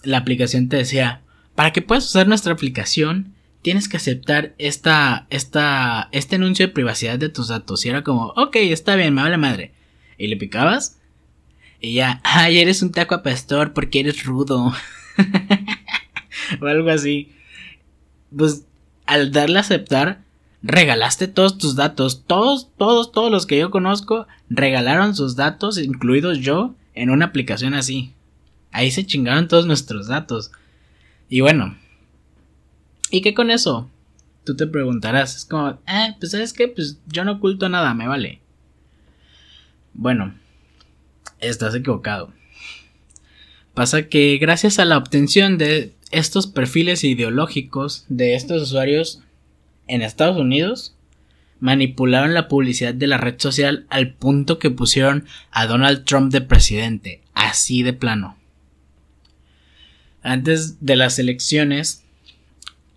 [0.04, 1.22] la aplicación te decía,
[1.56, 7.18] para que puedas usar nuestra aplicación, tienes que aceptar esta, esta, este anuncio de privacidad
[7.18, 7.86] de tus datos.
[7.86, 9.72] Y era como, ok, está bien, me vale madre.
[10.18, 11.00] Y le picabas.
[11.82, 14.74] Y ya, ay, eres un taco apastor porque eres rudo.
[16.62, 17.32] o algo así.
[18.36, 18.66] Pues
[19.06, 20.22] al darle a aceptar,
[20.62, 22.24] regalaste todos tus datos.
[22.28, 27.74] Todos, todos, todos los que yo conozco regalaron sus datos, incluidos yo, en una aplicación
[27.74, 28.14] así.
[28.76, 30.52] Ahí se chingaron todos nuestros datos.
[31.30, 31.78] Y bueno.
[33.10, 33.90] ¿Y qué con eso?
[34.44, 35.34] Tú te preguntarás.
[35.38, 38.42] Es como, eh, pues sabes qué, pues yo no oculto nada, me vale.
[39.94, 40.36] Bueno,
[41.40, 42.34] estás equivocado.
[43.74, 49.22] Pasa que gracias a la obtención de estos perfiles ideológicos de estos usuarios
[49.88, 50.96] en Estados Unidos,
[51.62, 56.42] manipularon la publicidad de la red social al punto que pusieron a Donald Trump de
[56.42, 58.36] presidente, así de plano.
[60.26, 62.04] Antes de las elecciones,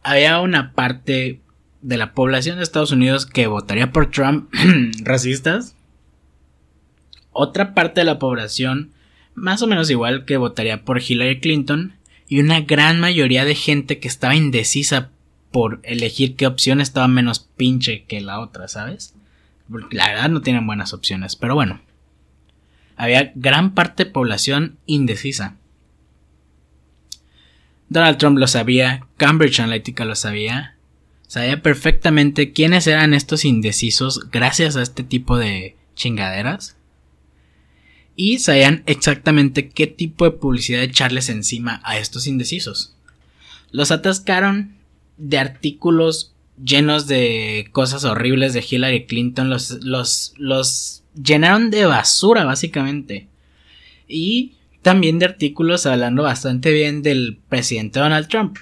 [0.02, 1.42] había una parte
[1.82, 4.50] de la población de Estados Unidos que votaría por Trump,
[5.02, 5.76] racistas.
[7.32, 8.92] Otra parte de la población,
[9.34, 11.92] más o menos igual, que votaría por Hillary Clinton.
[12.28, 15.10] Y una gran mayoría de gente que estaba indecisa
[15.50, 19.14] por elegir qué opción estaba menos pinche que la otra, ¿sabes?
[19.70, 21.82] Porque la verdad no tienen buenas opciones, pero bueno.
[22.96, 25.57] Había gran parte de población indecisa.
[27.88, 30.76] Donald Trump lo sabía, Cambridge Analytica lo sabía,
[31.26, 36.76] sabía perfectamente quiénes eran estos indecisos gracias a este tipo de chingaderas.
[38.14, 42.96] Y sabían exactamente qué tipo de publicidad echarles encima a estos indecisos.
[43.70, 44.74] Los atascaron
[45.18, 49.50] de artículos llenos de cosas horribles de Hillary Clinton.
[49.50, 53.28] Los, los, los llenaron de basura, básicamente.
[54.08, 54.54] Y
[54.88, 58.56] también de artículos hablando bastante bien del presidente Donald Trump.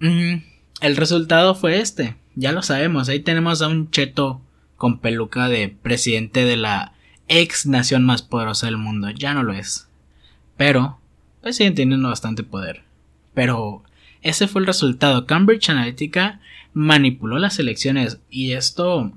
[0.00, 0.36] Mm,
[0.80, 2.16] el resultado fue este.
[2.36, 3.10] Ya lo sabemos.
[3.10, 4.40] Ahí tenemos a un cheto
[4.78, 6.94] con peluca de presidente de la
[7.28, 9.10] ex nación más poderosa del mundo.
[9.10, 9.90] Ya no lo es.
[10.56, 10.98] Pero,
[11.42, 12.82] pues siguen teniendo bastante poder.
[13.34, 13.82] Pero
[14.22, 15.26] ese fue el resultado.
[15.26, 16.40] Cambridge Analytica
[16.72, 19.12] manipuló las elecciones y esto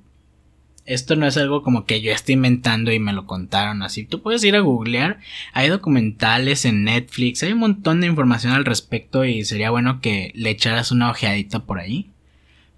[0.86, 4.04] esto no es algo como que yo esté inventando y me lo contaron así.
[4.04, 5.20] Tú puedes ir a googlear,
[5.54, 10.32] hay documentales en Netflix, hay un montón de información al respecto y sería bueno que
[10.36, 12.10] le echaras una ojeadita por ahí.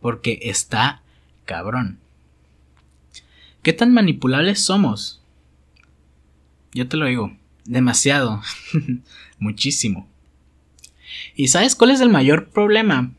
[0.01, 1.01] Porque está
[1.45, 1.99] cabrón.
[3.61, 5.21] ¿Qué tan manipulables somos?
[6.73, 8.41] Yo te lo digo, demasiado,
[9.39, 10.09] muchísimo.
[11.35, 13.11] ¿Y sabes cuál es el mayor problema?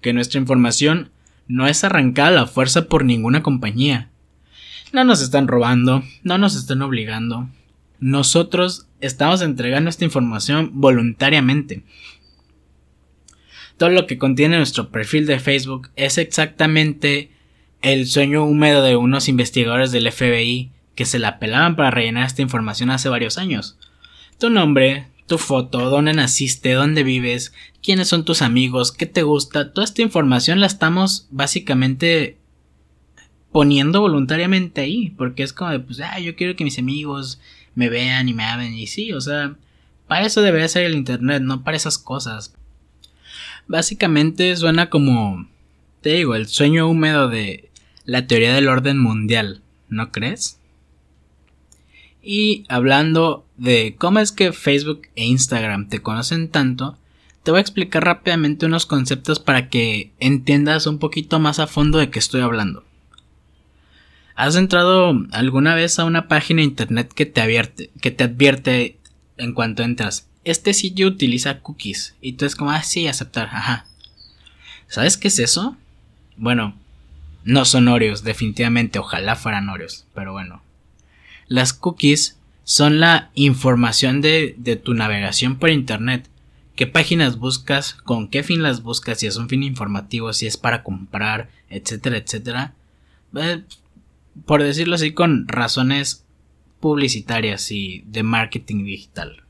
[0.00, 1.10] Que nuestra información
[1.48, 4.10] no es arrancada la fuerza por ninguna compañía.
[4.92, 7.48] No nos están robando, no nos están obligando.
[8.00, 11.82] Nosotros estamos entregando esta información voluntariamente.
[13.76, 17.30] Todo lo que contiene nuestro perfil de Facebook es exactamente
[17.82, 22.42] el sueño húmedo de unos investigadores del FBI que se la pelaban para rellenar esta
[22.42, 23.76] información hace varios años.
[24.38, 29.72] Tu nombre, tu foto, dónde naciste, dónde vives, quiénes son tus amigos, qué te gusta,
[29.72, 32.38] toda esta información la estamos básicamente
[33.52, 37.40] poniendo voluntariamente ahí, porque es como de, pues, ah, yo quiero que mis amigos
[37.74, 39.56] me vean y me hablen, y sí, o sea,
[40.08, 42.54] para eso debería ser el Internet, no para esas cosas.
[43.66, 45.48] Básicamente suena como,
[46.02, 47.70] te digo, el sueño húmedo de
[48.04, 50.58] la teoría del orden mundial, ¿no crees?
[52.24, 56.96] Y hablando de cómo es que Facebook e Instagram te conocen tanto,
[57.42, 61.98] te voy a explicar rápidamente unos conceptos para que entiendas un poquito más a fondo
[61.98, 62.82] de qué estoy hablando.
[64.34, 68.98] ¿Has entrado alguna vez a una página de internet que te, advierte, que te advierte
[69.36, 70.26] en cuanto entras?
[70.44, 72.16] Este sitio utiliza cookies.
[72.22, 73.86] Y tú es como, ah, sí, aceptar, ajá.
[74.88, 75.76] ¿Sabes qué es eso?
[76.36, 76.74] Bueno,
[77.44, 80.63] no son Oreos, definitivamente, ojalá fueran Oreos, pero bueno.
[81.48, 86.28] Las cookies son la información de, tu navegación por Internet.
[86.76, 87.94] ¿Qué páginas buscas?
[87.94, 89.20] ¿Con qué fin las buscas?
[89.20, 92.74] Si es un fin informativo, si es para comprar, etcétera, etcétera.
[93.36, 93.62] Eh,
[94.46, 96.24] por decirlo así, con razones
[96.80, 99.44] publicitarias y de marketing digital.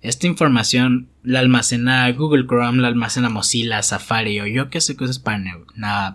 [0.00, 5.18] Esta información la almacena Google Chrome, la almacena Mozilla, Safari o yo que sé cosas
[5.18, 5.42] para,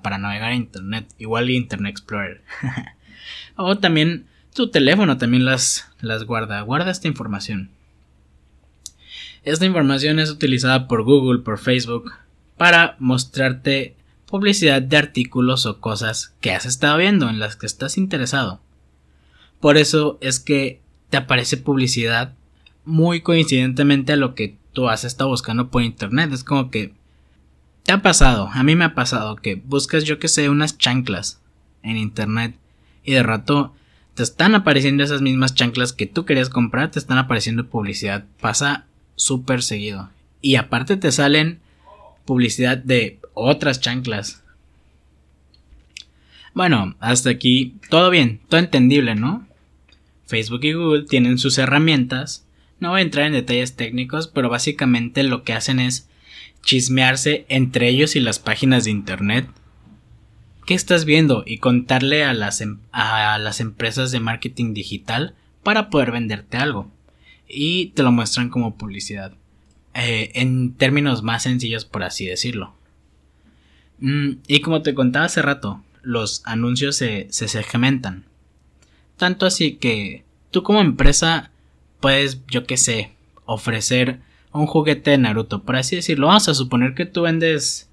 [0.01, 2.41] para navegar a Internet, igual Internet Explorer.
[3.57, 6.61] o también tu teléfono también las, las guarda.
[6.61, 7.69] Guarda esta información.
[9.43, 12.11] Esta información es utilizada por Google, por Facebook,
[12.57, 13.95] para mostrarte
[14.27, 18.61] publicidad de artículos o cosas que has estado viendo, en las que estás interesado.
[19.59, 22.33] Por eso es que te aparece publicidad
[22.85, 26.31] muy coincidentemente a lo que tú has estado buscando por internet.
[26.31, 26.93] Es como que
[27.83, 31.41] te ha pasado, a mí me ha pasado que buscas yo que sé unas chanclas
[31.83, 32.55] en internet
[33.03, 33.73] y de rato
[34.13, 38.25] te están apareciendo esas mismas chanclas que tú querías comprar, te están apareciendo publicidad.
[38.39, 40.09] Pasa súper seguido.
[40.41, 41.59] Y aparte te salen
[42.25, 44.43] publicidad de otras chanclas.
[46.53, 49.47] Bueno, hasta aquí todo bien, todo entendible, ¿no?
[50.25, 52.45] Facebook y Google tienen sus herramientas.
[52.79, 56.09] No voy a entrar en detalles técnicos, pero básicamente lo que hacen es
[56.63, 59.47] chismearse entre ellos y las páginas de Internet
[60.71, 65.89] qué estás viendo y contarle a las, em, a las empresas de marketing digital para
[65.89, 66.89] poder venderte algo.
[67.45, 69.33] Y te lo muestran como publicidad.
[69.93, 72.73] Eh, en términos más sencillos, por así decirlo.
[73.99, 78.23] Mm, y como te contaba hace rato, los anuncios se, se segmentan.
[79.17, 81.51] Tanto así que tú como empresa
[81.99, 83.11] puedes, yo qué sé,
[83.43, 84.21] ofrecer
[84.53, 86.27] un juguete de Naruto, por así decirlo.
[86.27, 87.89] Vamos a suponer que tú vendes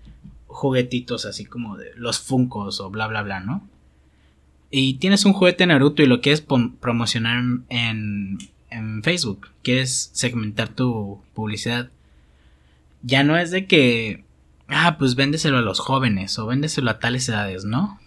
[0.49, 3.69] juguetitos así como de los Funcos o bla bla bla, ¿no?
[4.71, 8.39] Y tienes un juguete Naruto y lo quieres promocionar en,
[8.71, 11.91] en Facebook, quieres segmentar tu publicidad.
[13.03, 14.25] Ya no es de que,
[14.69, 17.99] ah, pues véndeselo a los jóvenes o véndeselo a tales edades, ¿no?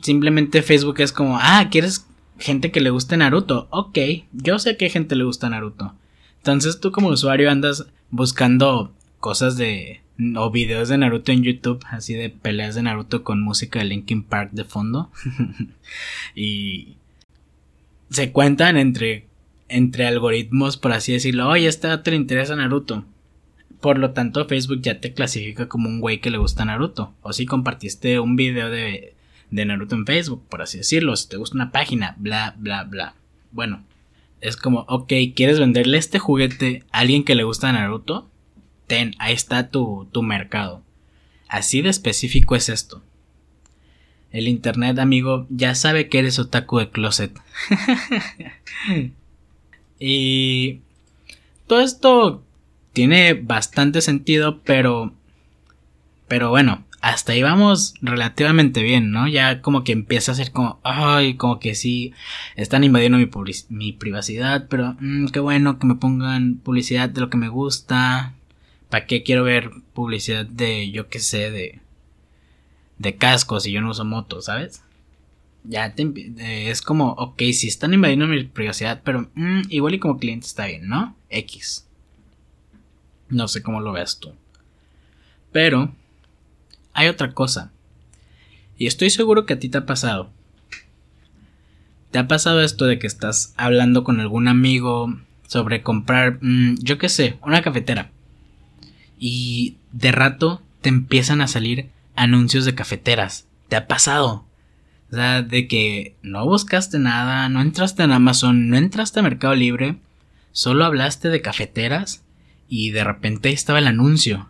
[0.00, 2.06] Simplemente Facebook es como, ah, ¿quieres
[2.38, 3.68] gente que le guste Naruto?
[3.70, 3.98] Ok,
[4.32, 5.94] yo sé que gente le gusta Naruto.
[6.38, 10.01] Entonces tú como usuario andas buscando cosas de
[10.36, 14.22] o videos de Naruto en YouTube, así de peleas de Naruto con música de Linkin
[14.22, 15.10] Park de fondo.
[16.34, 16.96] y
[18.10, 19.26] se cuentan entre,
[19.68, 23.04] entre algoritmos, por así decirlo, oye, este te le interesa Naruto.
[23.80, 27.14] Por lo tanto, Facebook ya te clasifica como un güey que le gusta Naruto.
[27.22, 29.14] O si compartiste un video de,
[29.50, 31.16] de Naruto en Facebook, por así decirlo.
[31.16, 33.14] Si te gusta una página, bla, bla, bla.
[33.50, 33.82] Bueno,
[34.40, 38.28] es como, ok, ¿quieres venderle este juguete a alguien que le gusta Naruto?
[38.86, 40.82] Ten, ahí está tu, tu mercado.
[41.48, 43.02] Así de específico es esto.
[44.30, 47.38] El internet, amigo, ya sabe que eres otaku de closet.
[49.98, 50.80] y
[51.66, 52.42] todo esto
[52.92, 55.12] tiene bastante sentido, pero
[56.32, 59.28] pero bueno, hasta ahí vamos relativamente bien, ¿no?
[59.28, 62.14] Ya como que empieza a ser como, ay, como que sí,
[62.56, 63.28] están invadiendo mi,
[63.68, 68.32] mi privacidad, pero mm, qué bueno que me pongan publicidad de lo que me gusta,
[68.92, 71.80] ¿Para qué quiero ver publicidad de, yo qué sé, de,
[72.98, 74.84] de cascos y yo no uso moto, ¿sabes?
[75.64, 76.12] Ya te,
[76.68, 80.66] es como, ok, si están invadiendo mi privacidad, pero mm, igual y como cliente está
[80.66, 81.16] bien, ¿no?
[81.30, 81.88] X.
[83.30, 84.34] No sé cómo lo veas tú.
[85.52, 85.94] Pero
[86.92, 87.72] hay otra cosa.
[88.76, 90.28] Y estoy seguro que a ti te ha pasado.
[92.10, 96.98] ¿Te ha pasado esto de que estás hablando con algún amigo sobre comprar, mm, yo
[96.98, 98.10] qué sé, una cafetera?
[99.24, 103.46] Y de rato te empiezan a salir anuncios de cafeteras.
[103.68, 104.44] ¿Te ha pasado?
[105.12, 109.54] O sea, de que no buscaste nada, no entraste en Amazon, no entraste a Mercado
[109.54, 109.94] Libre,
[110.50, 112.24] solo hablaste de cafeteras
[112.68, 114.48] y de repente ahí estaba el anuncio.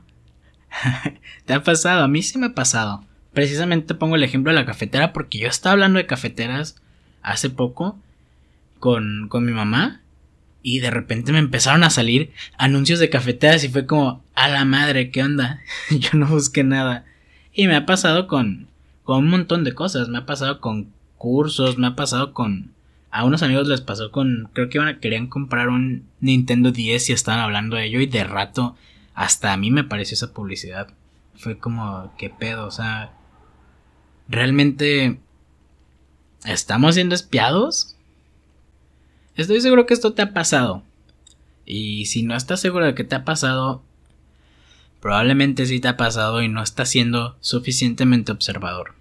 [1.44, 2.02] ¿Te ha pasado?
[2.02, 3.04] A mí sí me ha pasado.
[3.34, 6.80] Precisamente pongo el ejemplo de la cafetera porque yo estaba hablando de cafeteras
[7.20, 7.98] hace poco
[8.78, 10.01] con, con mi mamá
[10.62, 14.64] y de repente me empezaron a salir anuncios de cafeteras y fue como, a la
[14.64, 15.60] madre, ¿qué onda?
[15.90, 17.04] Yo no busqué nada.
[17.52, 18.68] Y me ha pasado con,
[19.02, 20.08] con un montón de cosas.
[20.08, 22.72] Me ha pasado con cursos, me ha pasado con...
[23.10, 24.48] A unos amigos les pasó con...
[24.54, 28.24] Creo que a, querían comprar un Nintendo 10 y estaban hablando de ello y de
[28.24, 28.76] rato
[29.14, 30.88] hasta a mí me pareció esa publicidad.
[31.34, 32.66] Fue como, ¿qué pedo?
[32.66, 33.12] O sea...
[34.28, 35.18] ¿Realmente...
[36.44, 37.91] ¿Estamos siendo espiados?
[39.36, 40.82] Estoy seguro que esto te ha pasado.
[41.64, 43.82] Y si no estás seguro de que te ha pasado,
[45.00, 48.94] probablemente sí te ha pasado y no estás siendo suficientemente observador.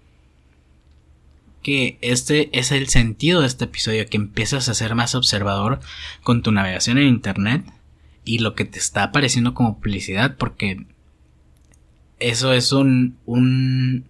[1.62, 5.80] Que este es el sentido de este episodio, que empiezas a ser más observador
[6.22, 7.64] con tu navegación en Internet
[8.24, 10.86] y lo que te está apareciendo como publicidad, porque
[12.18, 14.04] eso es un, un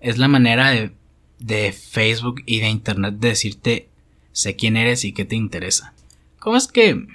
[0.00, 0.92] es la manera de,
[1.38, 3.88] de Facebook y de Internet de decirte
[4.36, 5.94] sé quién eres y qué te interesa.
[6.38, 7.06] ¿Cómo es que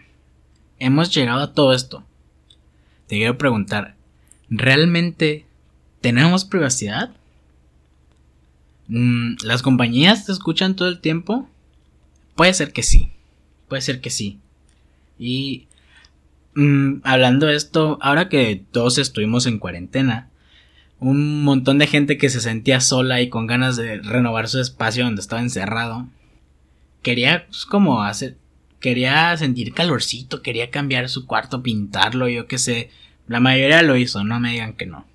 [0.80, 2.03] hemos llegado a todo esto?
[3.05, 3.95] Te quiero preguntar,
[4.49, 5.45] ¿realmente
[6.01, 7.11] tenemos privacidad?
[8.88, 11.47] Mm, ¿Las compañías te escuchan todo el tiempo?
[12.34, 13.11] Puede ser que sí,
[13.67, 14.39] puede ser que sí.
[15.19, 15.67] Y
[16.55, 20.32] mm, hablando de esto, ahora que todos estuvimos en cuarentena,
[20.99, 25.03] un montón de gente que se sentía sola y con ganas de renovar su espacio
[25.03, 26.07] donde estaba encerrado,
[27.01, 28.37] quería pues, como hacer,
[28.79, 32.89] quería sentir calorcito, quería cambiar su cuarto, pintarlo, yo qué sé.
[33.27, 35.05] La mayoría lo hizo, no me digan que no.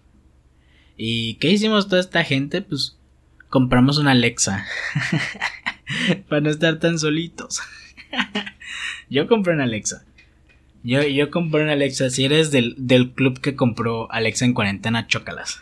[0.96, 2.62] ¿Y qué hicimos toda esta gente?
[2.62, 2.96] Pues
[3.48, 4.66] compramos una Alexa.
[6.28, 7.60] Para no estar tan solitos.
[9.10, 10.04] yo compré una Alexa.
[10.82, 12.08] Yo, yo compré una Alexa.
[12.10, 15.60] Si eres del, del club que compró Alexa en cuarentena, chócalas.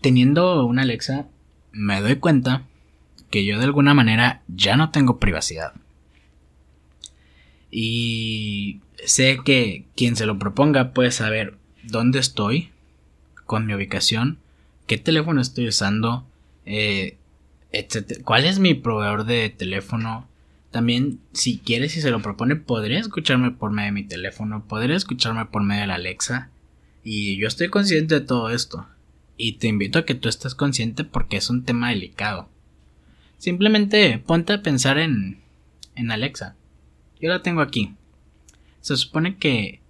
[0.00, 1.26] Teniendo una Alexa,
[1.72, 2.62] me doy cuenta
[3.30, 5.74] que yo de alguna manera ya no tengo privacidad.
[7.70, 12.70] Y sé que quien se lo proponga puede saber dónde estoy
[13.44, 14.38] con mi ubicación,
[14.86, 16.26] qué teléfono estoy usando,
[16.64, 17.16] eh,
[17.72, 18.22] etc.
[18.24, 20.28] ¿Cuál es mi proveedor de teléfono?
[20.70, 24.96] También, si quieres y se lo propone, podría escucharme por medio de mi teléfono, podría
[24.96, 26.50] escucharme por medio de la Alexa.
[27.02, 28.86] Y yo estoy consciente de todo esto.
[29.36, 32.48] Y te invito a que tú estés consciente porque es un tema delicado.
[33.38, 35.40] Simplemente ponte a pensar en,
[35.94, 36.56] en Alexa.
[37.20, 37.94] Yo la tengo aquí.
[38.80, 39.80] Se supone que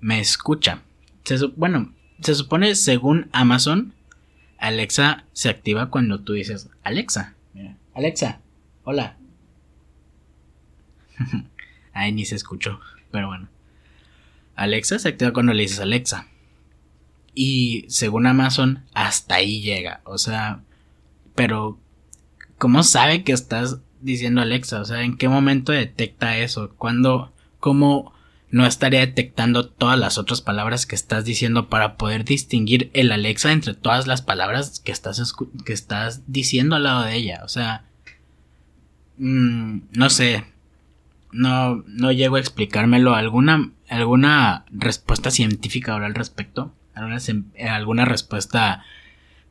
[0.00, 0.82] me escucha.
[1.56, 3.94] bueno, se supone según Amazon,
[4.58, 7.34] Alexa se activa cuando tú dices Alexa.
[7.94, 8.40] Alexa,
[8.84, 9.16] hola.
[11.92, 12.80] Ahí ni se escuchó,
[13.10, 13.48] pero bueno.
[14.54, 16.28] Alexa se activa cuando le dices Alexa.
[17.34, 20.02] Y según Amazon, hasta ahí llega.
[20.04, 20.62] O sea,
[21.34, 21.78] pero
[22.62, 24.80] ¿cómo sabe que estás diciendo Alexa?
[24.80, 26.70] O sea, ¿en qué momento detecta eso?
[26.78, 28.14] ¿Cuándo, cómo
[28.52, 33.50] no estaría detectando todas las otras palabras que estás diciendo para poder distinguir el Alexa
[33.50, 35.34] entre todas las palabras que estás,
[35.64, 37.40] que estás diciendo al lado de ella?
[37.42, 37.84] O sea,
[39.18, 40.44] mm, no sé,
[41.32, 43.16] no, no llego a explicármelo.
[43.16, 46.72] ¿Alguna, alguna respuesta científica ahora al respecto?
[46.94, 47.18] ¿Alguna,
[47.72, 48.84] ¿Alguna respuesta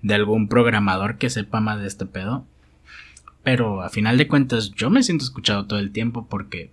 [0.02, 2.46] de algún programador que sepa más de este pedo?
[3.44, 6.72] Pero a final de cuentas yo me siento escuchado todo el tiempo porque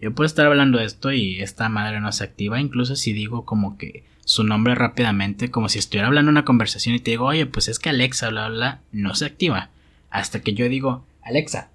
[0.00, 3.44] yo puedo estar hablando de esto y esta madre no se activa, incluso si digo
[3.44, 7.46] como que su nombre rápidamente, como si estuviera hablando una conversación y te digo, oye,
[7.46, 9.70] pues es que Alexa, bla, bla, bla, no se activa.
[10.10, 11.70] Hasta que yo digo, Alexa.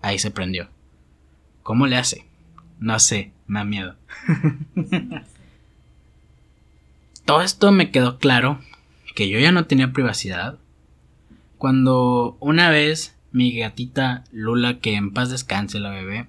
[0.00, 0.68] Ahí se prendió.
[1.62, 2.24] ¿Cómo le hace?
[2.78, 3.96] No sé, me da miedo.
[7.24, 8.60] Todo esto me quedó claro
[9.14, 10.58] que yo ya no tenía privacidad.
[11.58, 16.26] Cuando una vez mi gatita Lula, que en paz descanse la bebé,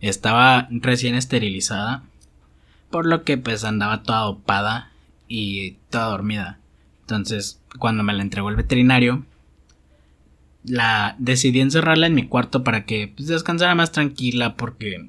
[0.00, 2.02] estaba recién esterilizada,
[2.90, 4.90] por lo que pues andaba toda dopada
[5.28, 6.58] y toda dormida.
[7.02, 9.24] Entonces, cuando me la entregó el veterinario,
[10.64, 15.08] la decidí encerrarla en mi cuarto para que pues, descansara más tranquila porque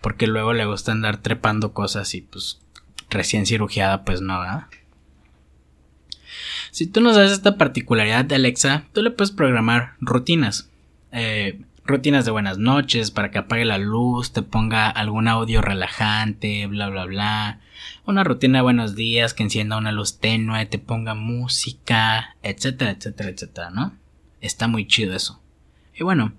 [0.00, 2.60] porque luego le gusta andar trepando cosas y pues
[3.10, 4.40] recién cirugiada pues no.
[6.76, 10.68] Si tú no sabes esta particularidad de Alexa, tú le puedes programar rutinas.
[11.10, 16.66] Eh, rutinas de buenas noches para que apague la luz, te ponga algún audio relajante,
[16.66, 17.60] bla bla bla.
[18.04, 23.30] Una rutina de buenos días que encienda una luz tenue, te ponga música, etcétera, etcétera,
[23.30, 23.94] etcétera, ¿no?
[24.42, 25.40] Está muy chido eso.
[25.94, 26.34] Y bueno,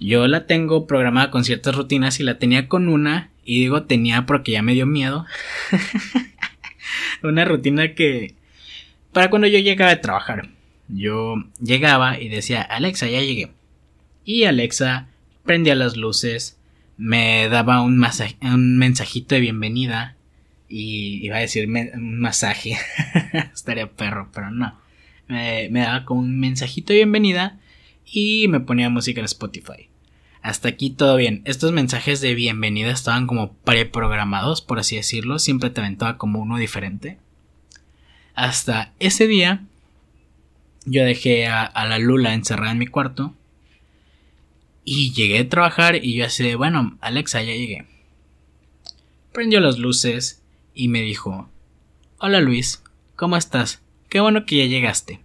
[0.00, 4.24] yo la tengo programada con ciertas rutinas y la tenía con una, y digo tenía
[4.24, 5.26] porque ya me dio miedo.
[7.22, 8.36] una rutina que
[9.14, 10.50] para cuando yo llegaba a trabajar.
[10.88, 13.52] Yo llegaba y decía, Alexa, ya llegué.
[14.26, 15.08] Y Alexa
[15.44, 16.58] prendía las luces,
[16.98, 18.04] me daba un,
[18.42, 20.16] un mensajito de bienvenida
[20.68, 22.76] y iba a decir un masaje.
[23.54, 24.78] Estaría perro, pero no.
[25.28, 27.58] Me, me daba como un mensajito de bienvenida
[28.04, 29.88] y me ponía música en Spotify.
[30.42, 31.40] Hasta aquí todo bien.
[31.46, 35.38] Estos mensajes de bienvenida estaban como preprogramados, por así decirlo.
[35.38, 37.18] Siempre te aventaba como uno diferente.
[38.34, 39.64] Hasta ese día,
[40.86, 43.34] yo dejé a, la Lula encerrada en mi cuarto.
[44.84, 47.86] Y llegué a trabajar y yo así bueno, Alexa, ya llegué.
[49.32, 50.42] Prendió las luces
[50.74, 51.48] y me dijo,
[52.18, 52.82] Hola Luis,
[53.16, 53.80] ¿cómo estás?
[54.10, 55.20] Qué bueno que ya llegaste.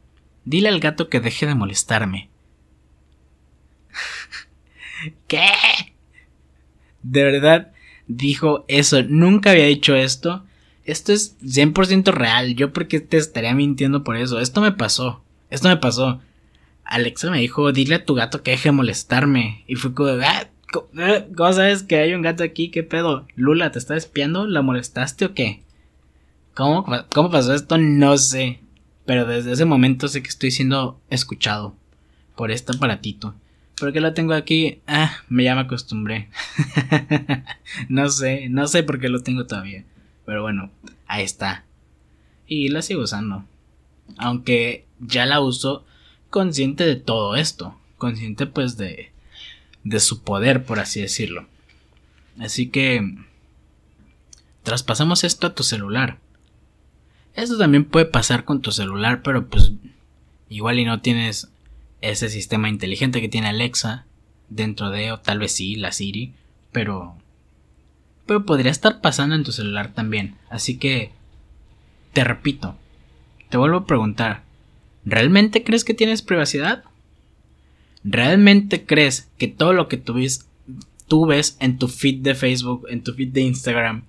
[0.45, 2.29] Dile al gato que deje de molestarme.
[5.27, 5.49] ¿Qué?
[7.03, 7.73] De verdad,
[8.07, 9.03] dijo eso.
[9.03, 10.45] Nunca había dicho esto
[10.91, 12.55] esto es 100% real.
[12.55, 14.39] Yo porque te estaría mintiendo por eso.
[14.39, 15.21] Esto me pasó.
[15.49, 16.21] Esto me pasó.
[16.83, 19.63] Alexa me dijo, dile a tu gato que deje de molestarme.
[19.67, 20.49] Y fue como, ah,
[20.97, 22.69] ah, ¿cómo sabes que hay un gato aquí?
[22.69, 23.27] ¿Qué pedo?
[23.35, 24.47] Lula, ¿te está espiando?
[24.47, 25.61] ¿La molestaste o qué?
[26.55, 27.77] ¿Cómo, ¿Cómo pasó esto?
[27.77, 28.59] No sé.
[29.05, 31.75] Pero desde ese momento sé que estoy siendo escuchado
[32.35, 33.35] por este aparatito.
[33.79, 34.81] ¿Por qué lo tengo aquí?
[34.87, 36.29] Ah, me ya me acostumbré.
[37.89, 39.85] no sé, no sé por qué lo tengo todavía.
[40.29, 40.69] Pero bueno,
[41.07, 41.65] ahí está.
[42.45, 43.45] Y la sigo usando.
[44.15, 45.87] Aunque ya la uso
[46.29, 47.75] consciente de todo esto.
[47.97, 49.11] Consciente pues de,
[49.83, 51.47] de su poder, por así decirlo.
[52.37, 53.17] Así que
[54.61, 56.19] traspasamos esto a tu celular.
[57.33, 59.71] Esto también puede pasar con tu celular, pero pues
[60.47, 61.49] igual y no tienes
[62.01, 64.05] ese sistema inteligente que tiene Alexa
[64.47, 66.35] dentro de, o tal vez sí, la Siri,
[66.71, 67.17] pero
[68.29, 70.35] pero podría estar pasando en tu celular también.
[70.51, 71.09] Así que
[72.13, 72.75] te repito,
[73.49, 74.43] te vuelvo a preguntar,
[75.03, 76.83] ¿realmente crees que tienes privacidad?
[78.03, 80.47] ¿Realmente crees que todo lo que tú ves,
[81.07, 84.03] tú ves en tu feed de Facebook, en tu feed de Instagram,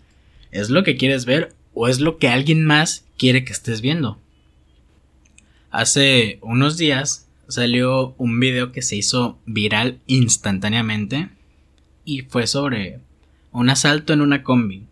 [0.50, 4.20] es lo que quieres ver o es lo que alguien más quiere que estés viendo?
[5.70, 11.30] Hace unos días salió un video que se hizo viral instantáneamente
[12.04, 13.00] y fue sobre
[13.53, 14.86] un asalto en una combi.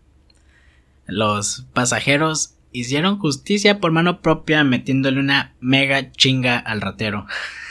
[1.07, 7.25] Los pasajeros hicieron justicia por mano propia metiéndole una mega chinga al ratero.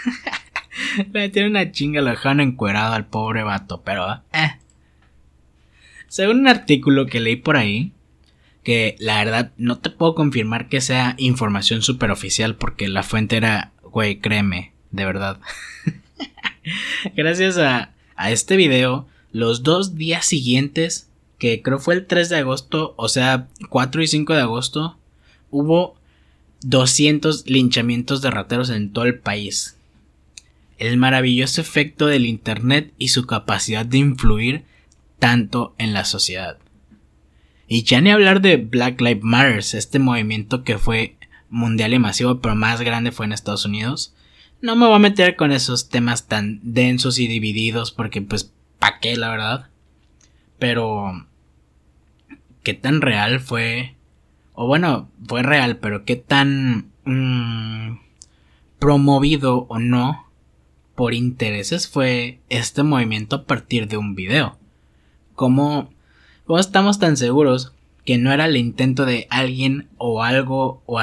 [0.97, 4.59] Le metieron una chinga, lo dejaron encuerado al pobre vato, pero eh.
[6.09, 7.93] Según un artículo que leí por ahí,
[8.63, 13.37] que la verdad no te puedo confirmar que sea información super oficial porque la fuente
[13.37, 15.41] era, güey, créeme, de verdad.
[17.17, 21.09] Gracias a, a este video, los dos días siguientes,
[21.39, 24.97] que creo fue el 3 de agosto, o sea, 4 y 5 de agosto,
[25.51, 25.97] hubo
[26.63, 29.79] 200 linchamientos de rateros en todo el país
[30.79, 34.65] el maravilloso efecto del Internet y su capacidad de influir
[35.19, 36.59] tanto en la sociedad.
[37.67, 41.17] Y ya ni hablar de Black Lives Matter, este movimiento que fue
[41.51, 44.15] mundial y masivo, pero más grande fue en Estados Unidos.
[44.63, 48.99] No me voy a meter con esos temas tan densos y divididos porque pues pa'
[49.01, 49.71] qué la verdad.
[50.59, 51.27] Pero
[52.63, 53.97] qué tan real fue
[54.61, 58.01] o bueno, fue real, pero qué tan mm,
[58.81, 60.27] promovido o no
[60.97, 64.59] por intereses fue este movimiento a partir de un video.
[65.37, 65.91] ¿Cómo,
[66.59, 67.73] estamos tan seguros
[68.05, 70.99] que no era el intento de alguien o algo o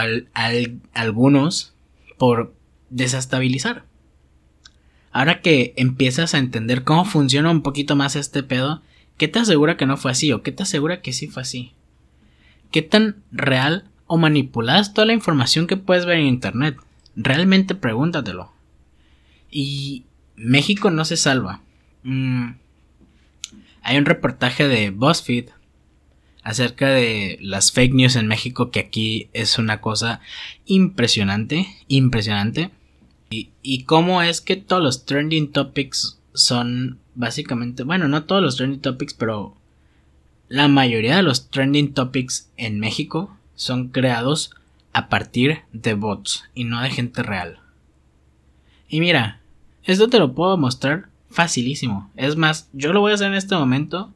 [0.94, 1.74] algunos
[2.18, 2.54] por
[2.90, 3.86] desestabilizar?
[5.16, 8.82] Ahora que empiezas a entender cómo funciona un poquito más este pedo,
[9.16, 11.72] ¿qué te asegura que no fue así o qué te asegura que sí fue así?
[12.70, 16.76] ¿Qué tan real o manipulada es toda la información que puedes ver en internet?
[17.16, 18.52] Realmente pregúntatelo.
[19.50, 20.04] Y
[20.36, 21.62] México no se salva.
[22.04, 22.56] Mm.
[23.84, 25.46] Hay un reportaje de BuzzFeed
[26.44, 30.20] acerca de las fake news en México que aquí es una cosa
[30.66, 32.72] impresionante, impresionante.
[33.30, 38.82] Y, cómo es que todos los trending topics son básicamente, bueno, no todos los trending
[38.82, 39.56] topics, pero
[40.48, 44.52] la mayoría de los trending topics en México son creados
[44.94, 47.60] a partir de bots y no de gente real.
[48.88, 49.42] Y mira,
[49.84, 52.10] esto te lo puedo mostrar facilísimo.
[52.16, 54.14] Es más, yo lo voy a hacer en este momento.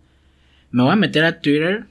[0.71, 1.87] Me voy a meter a Twitter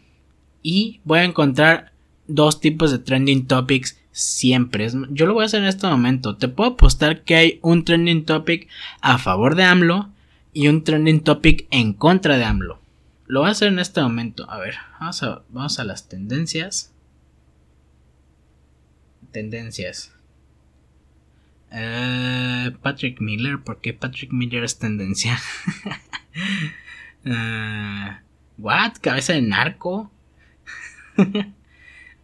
[0.63, 1.93] y voy a encontrar
[2.27, 4.89] dos tipos de trending topics siempre.
[5.11, 6.37] Yo lo voy a hacer en este momento.
[6.37, 8.69] Te puedo apostar que hay un trending topic
[9.01, 10.11] a favor de AMLO
[10.53, 12.81] y un trending topic en contra de AMLO.
[13.27, 14.51] Lo voy a hacer en este momento.
[14.51, 16.93] A ver, vamos a, vamos a las tendencias.
[19.31, 20.13] Tendencias.
[21.71, 25.39] Eh, Patrick Miller, ¿por qué Patrick Miller es tendencia?
[27.25, 28.17] uh,
[28.59, 28.95] ¿What?
[29.01, 30.11] ¿Cabeza de narco?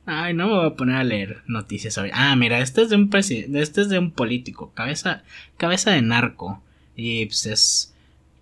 [0.07, 2.11] Ay, no me voy a poner a leer noticias hoy.
[2.13, 5.23] Ah, mira, este es de un este es de un político, cabeza,
[5.57, 6.63] cabeza de narco.
[6.97, 7.95] Y pues es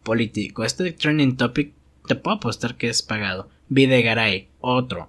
[0.03, 0.65] político.
[0.65, 1.73] Este de trending topic
[2.07, 3.49] te puedo apostar que es pagado.
[3.69, 5.09] Videgaray, otro.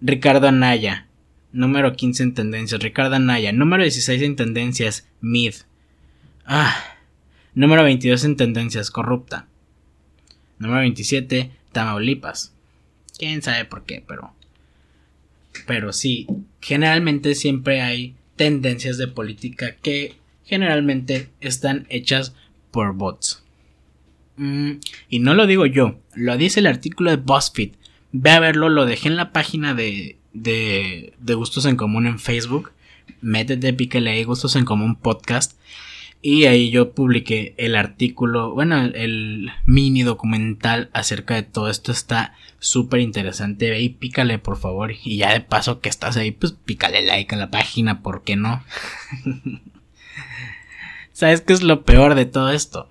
[0.00, 1.06] Ricardo Anaya,
[1.52, 3.52] Número 15 en tendencias, Ricardo Anaya.
[3.52, 5.54] Número 16 en tendencias, Mid.
[6.46, 6.74] Ah.
[7.54, 9.46] Número 22 en tendencias, corrupta.
[10.58, 12.54] Número 27, Tamaulipas.
[13.18, 14.34] Quién sabe por qué, pero.
[15.66, 16.26] Pero sí,
[16.60, 22.34] generalmente siempre hay tendencias de política que generalmente están hechas
[22.70, 23.44] por bots.
[24.36, 24.72] Mm,
[25.08, 27.72] y no lo digo yo, lo dice el artículo de BuzzFeed.
[28.12, 32.72] Ve a verlo, lo dejé en la página de, de, gustos en común en Facebook.
[33.20, 35.58] Métete, pícale ahí, gustos en común podcast.
[36.24, 42.36] Y ahí yo publiqué el artículo, bueno, el, mini documental acerca de todo esto está
[42.60, 43.70] súper interesante.
[43.70, 44.92] Ve y pícale por favor.
[45.02, 48.36] Y ya de paso que estás ahí, pues pícale like a la página, ¿por qué
[48.36, 48.62] no?
[51.12, 52.88] ¿Sabes qué es lo peor de todo esto?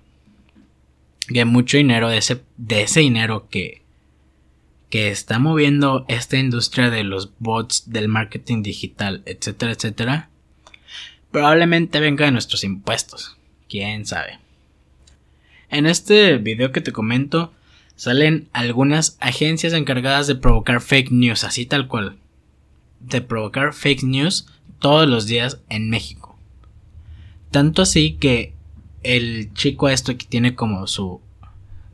[1.26, 3.82] Que mucho dinero de ese, de ese dinero que,
[4.90, 10.28] que está moviendo esta industria de los bots, del marketing digital, etcétera, etcétera,
[11.32, 13.36] probablemente venga de nuestros impuestos.
[13.68, 14.38] Quién sabe.
[15.70, 17.52] En este video que te comento,
[17.96, 22.18] salen algunas agencias encargadas de provocar fake news, así tal cual.
[23.00, 24.46] de provocar fake news
[24.78, 26.38] todos los días en México.
[27.50, 28.54] Tanto así que
[29.02, 31.20] el chico esto que tiene como su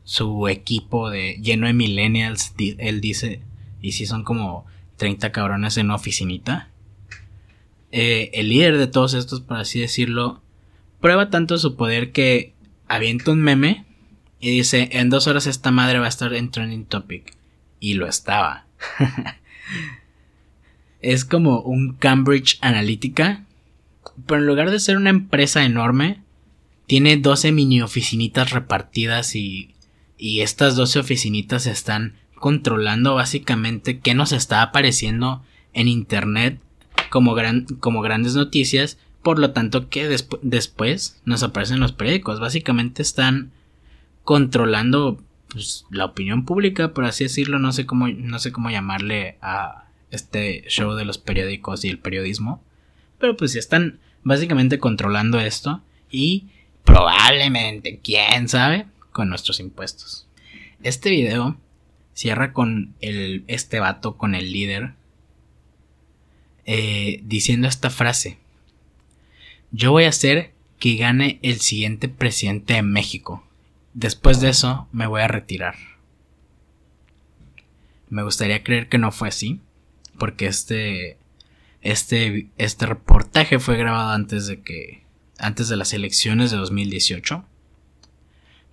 [0.09, 3.41] su equipo de lleno de millennials, él dice,
[3.79, 4.65] y si son como
[4.97, 6.69] 30 cabrones en una oficinita.
[7.91, 10.41] Eh, el líder de todos estos, por así decirlo,
[11.01, 12.53] prueba tanto su poder que
[12.87, 13.85] avienta un meme
[14.39, 17.33] y dice, en dos horas esta madre va a estar en trending topic.
[17.79, 18.65] Y lo estaba.
[21.01, 23.45] es como un Cambridge Analytica,
[24.25, 26.21] pero en lugar de ser una empresa enorme,
[26.87, 29.75] tiene 12 mini oficinitas repartidas y,
[30.17, 36.59] y estas 12 oficinitas están controlando básicamente qué nos está apareciendo en internet
[37.09, 40.07] como, gran, como grandes noticias, por lo tanto que
[40.41, 42.39] después nos aparecen los periódicos.
[42.39, 43.51] Básicamente están
[44.23, 49.37] controlando pues, la opinión pública, por así decirlo, no sé cómo, no sé cómo llamarle
[49.41, 52.63] a este show de los periódicos y el periodismo,
[53.19, 56.47] pero pues están básicamente controlando esto y
[56.83, 60.27] probablemente, quién sabe, con nuestros impuestos.
[60.81, 61.57] Este video
[62.13, 64.93] cierra con el, este vato, con el líder,
[66.71, 68.37] eh, diciendo esta frase.
[69.71, 73.43] Yo voy a hacer que gane el siguiente presidente de México.
[73.95, 75.73] Después de eso me voy a retirar.
[78.07, 79.61] Me gustaría creer que no fue así,
[80.19, 81.17] porque este,
[81.81, 85.01] este, este reportaje fue grabado antes de que,
[85.39, 87.45] antes de las elecciones de 2018.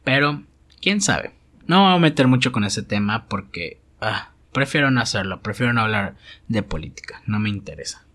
[0.05, 0.43] Pero,
[0.83, 1.33] quién sabe.
[1.67, 5.83] No voy a meter mucho con ese tema porque ah, prefiero no hacerlo, prefiero no
[5.83, 6.17] hablar
[6.49, 8.07] de política, no me interesa.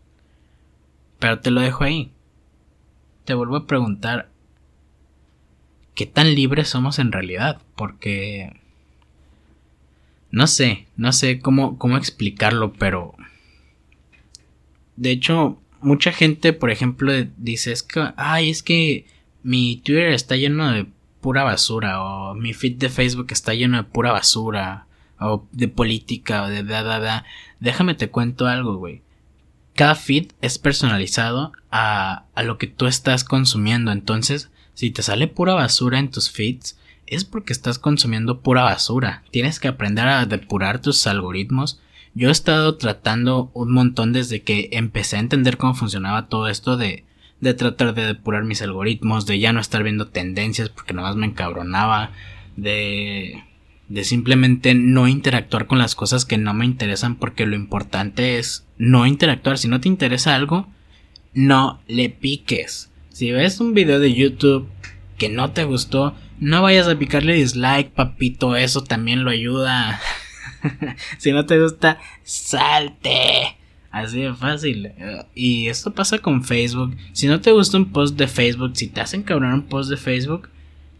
[1.20, 2.12] Pero te lo dejo ahí.
[3.26, 4.32] Te vuelvo a preguntar,
[5.94, 7.62] ¿qué tan libres somos en realidad?
[7.76, 8.60] Porque...
[10.32, 13.14] No sé, no sé cómo, cómo explicarlo, pero...
[14.96, 19.06] De hecho, mucha gente, por ejemplo, dice, es que, ay, es que
[19.44, 20.88] mi Twitter está lleno de
[21.22, 24.88] pura basura o mi feed de Facebook está lleno de pura basura
[25.22, 27.26] o de política o de da da da.
[27.60, 29.02] Déjame te cuento algo, güey.
[29.76, 33.92] Cada feed es personalizado a, a lo que tú estás consumiendo.
[33.92, 39.24] Entonces, si te sale pura basura en tus feeds, es porque estás consumiendo pura basura.
[39.32, 41.80] Tienes que aprender a depurar tus algoritmos.
[42.14, 46.76] Yo he estado tratando un montón desde que empecé a entender cómo funcionaba todo esto
[46.76, 47.06] de
[47.42, 51.18] de tratar de depurar mis algoritmos, de ya no estar viendo tendencias porque nada más
[51.18, 52.12] me encabronaba,
[52.56, 53.44] de
[53.92, 58.66] de simplemente no interactuar con las cosas que no me interesan porque lo importante es
[58.78, 59.58] no interactuar.
[59.58, 60.68] Si no te interesa algo,
[61.34, 62.90] no le piques.
[63.10, 64.70] Si ves un video de YouTube
[65.18, 70.00] que no te gustó, no vayas a picarle dislike, papito, eso también lo ayuda.
[71.18, 73.58] si no te gusta, salte.
[73.92, 74.94] Así de fácil.
[75.36, 76.96] Y esto pasa con Facebook.
[77.12, 79.98] Si no te gusta un post de Facebook, si te hacen cabrar un post de
[79.98, 80.48] Facebook,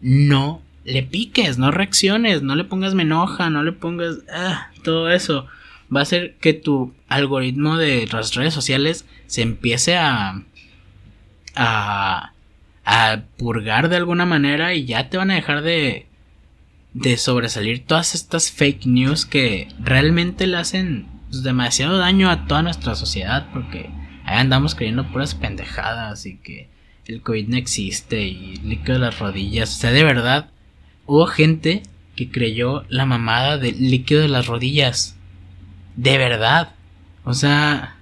[0.02, 5.10] no le piques, no reacciones, no le pongas me enoja, no le pongas ah, todo
[5.10, 5.46] eso.
[5.94, 10.42] Va a hacer que tu algoritmo de las redes sociales se empiece a,
[11.54, 12.32] a,
[12.84, 16.06] a purgar de alguna manera y ya te van a dejar de,
[16.94, 22.62] de sobresalir todas estas fake news que realmente le hacen pues, demasiado daño a toda
[22.62, 23.90] nuestra sociedad porque
[24.24, 26.68] ahí andamos creyendo puras pendejadas y que
[27.06, 29.74] el COVID no existe y líquido de las rodillas.
[29.74, 30.50] O sea, de verdad,
[31.06, 31.82] hubo gente
[32.16, 35.16] que creyó la mamada del líquido de las rodillas.
[35.96, 36.74] De verdad.
[37.24, 37.96] O sea...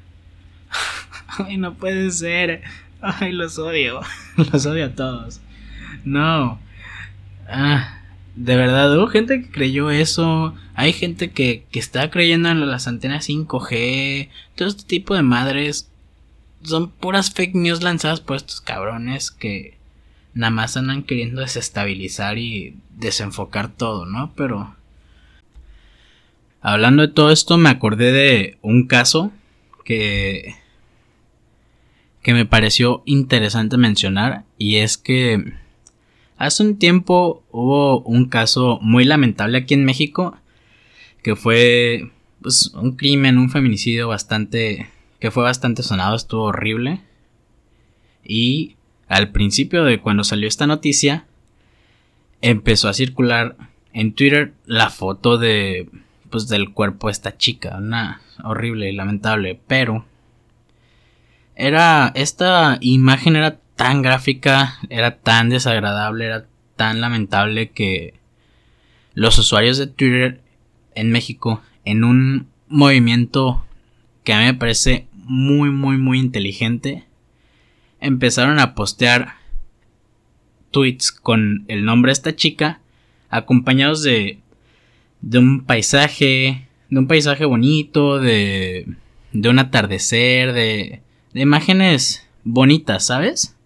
[1.46, 2.62] Ay, no puede ser.
[3.01, 4.01] Ay, los odio.
[4.53, 5.40] los odio a todos.
[6.05, 6.61] No.
[7.48, 7.96] Ah
[8.36, 10.55] de verdad, hubo gente que creyó eso.
[10.74, 14.28] Hay gente que, que está creyendo en las antenas 5G.
[14.55, 15.90] Todo este tipo de madres.
[16.62, 19.78] Son puras fake news lanzadas por estos cabrones que
[20.35, 24.33] nada más andan queriendo desestabilizar y desenfocar todo, ¿no?
[24.37, 24.76] Pero...
[26.62, 29.33] Hablando de todo esto, me acordé de un caso
[29.85, 30.57] que...
[32.22, 34.45] que me pareció interesante mencionar.
[34.59, 35.55] Y es que
[36.41, 40.39] Hace un tiempo hubo un caso muy lamentable aquí en México
[41.22, 42.11] que fue
[42.41, 47.03] pues, un crimen, un feminicidio bastante que fue bastante sonado, estuvo horrible.
[48.24, 48.76] Y
[49.11, 51.26] al principio de cuando salió esta noticia
[52.40, 53.56] empezó a circular
[53.92, 55.90] en Twitter la foto de
[56.30, 60.06] pues del cuerpo de esta chica, una horrible y lamentable, pero
[61.56, 66.46] era esta imagen era tan gráfica, era tan desagradable, era
[66.76, 68.14] tan lamentable que
[69.14, 70.40] los usuarios de Twitter
[70.94, 73.66] en México, en un movimiento
[74.22, 77.06] que a mí me parece muy, muy, muy inteligente.
[78.01, 79.34] Empezaron a postear
[80.70, 82.80] tweets con el nombre de esta chica,
[83.28, 84.38] acompañados de,
[85.20, 88.86] de un paisaje, de un paisaje bonito, de,
[89.32, 93.57] de un atardecer, de, de imágenes bonitas, ¿sabes?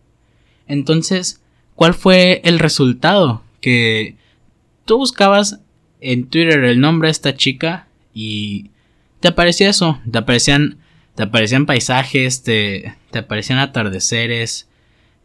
[0.67, 1.43] Entonces,
[1.75, 3.43] ¿cuál fue el resultado?
[3.61, 4.17] Que
[4.85, 5.61] tú buscabas
[6.01, 8.71] en Twitter el nombre de esta chica y
[9.21, 10.79] te aparecía eso, te aparecían,
[11.15, 14.69] te aparecían paisajes, te, te aparecían atardeceres,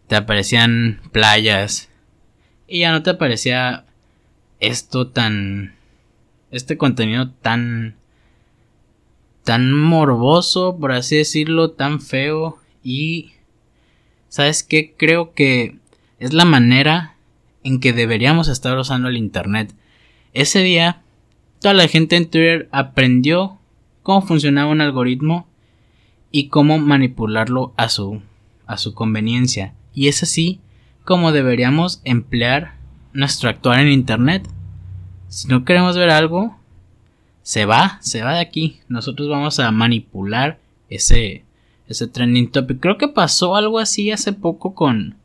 [0.08, 1.90] te aparecían playas
[2.68, 3.86] y ya no te aparecía
[4.60, 5.76] esto tan,
[6.52, 7.96] este contenido tan,
[9.44, 13.32] tan morboso, por así decirlo, tan feo y,
[14.28, 14.94] ¿sabes qué?
[14.96, 15.78] Creo que
[16.20, 17.16] es la manera
[17.64, 19.74] en que deberíamos estar usando el Internet.
[20.34, 21.02] Ese día,
[21.60, 23.58] toda la gente en Twitter aprendió
[24.04, 25.49] cómo funcionaba un algoritmo
[26.32, 28.22] y cómo manipularlo a su,
[28.68, 29.74] a su conveniencia.
[29.94, 30.60] Y es así
[31.04, 32.76] como deberíamos emplear
[33.14, 34.48] nuestro actuar en Internet.
[35.28, 36.56] Si no queremos ver algo,
[37.42, 38.80] se va, se va de aquí.
[38.88, 40.60] Nosotros vamos a manipular
[40.90, 41.46] ese,
[41.88, 42.80] ese trending topic.
[42.80, 45.16] Creo que pasó algo así hace poco con,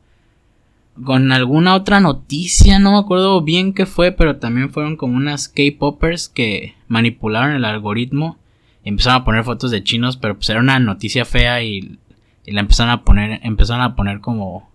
[1.02, 5.48] con alguna otra noticia, no me acuerdo bien qué fue, pero también fueron como unas
[5.48, 8.38] K-Poppers que manipularon el algoritmo
[8.84, 11.98] empezaron a poner fotos de chinos, pero pues era una noticia fea y,
[12.44, 14.70] y la empezaron a poner, empezaron a poner como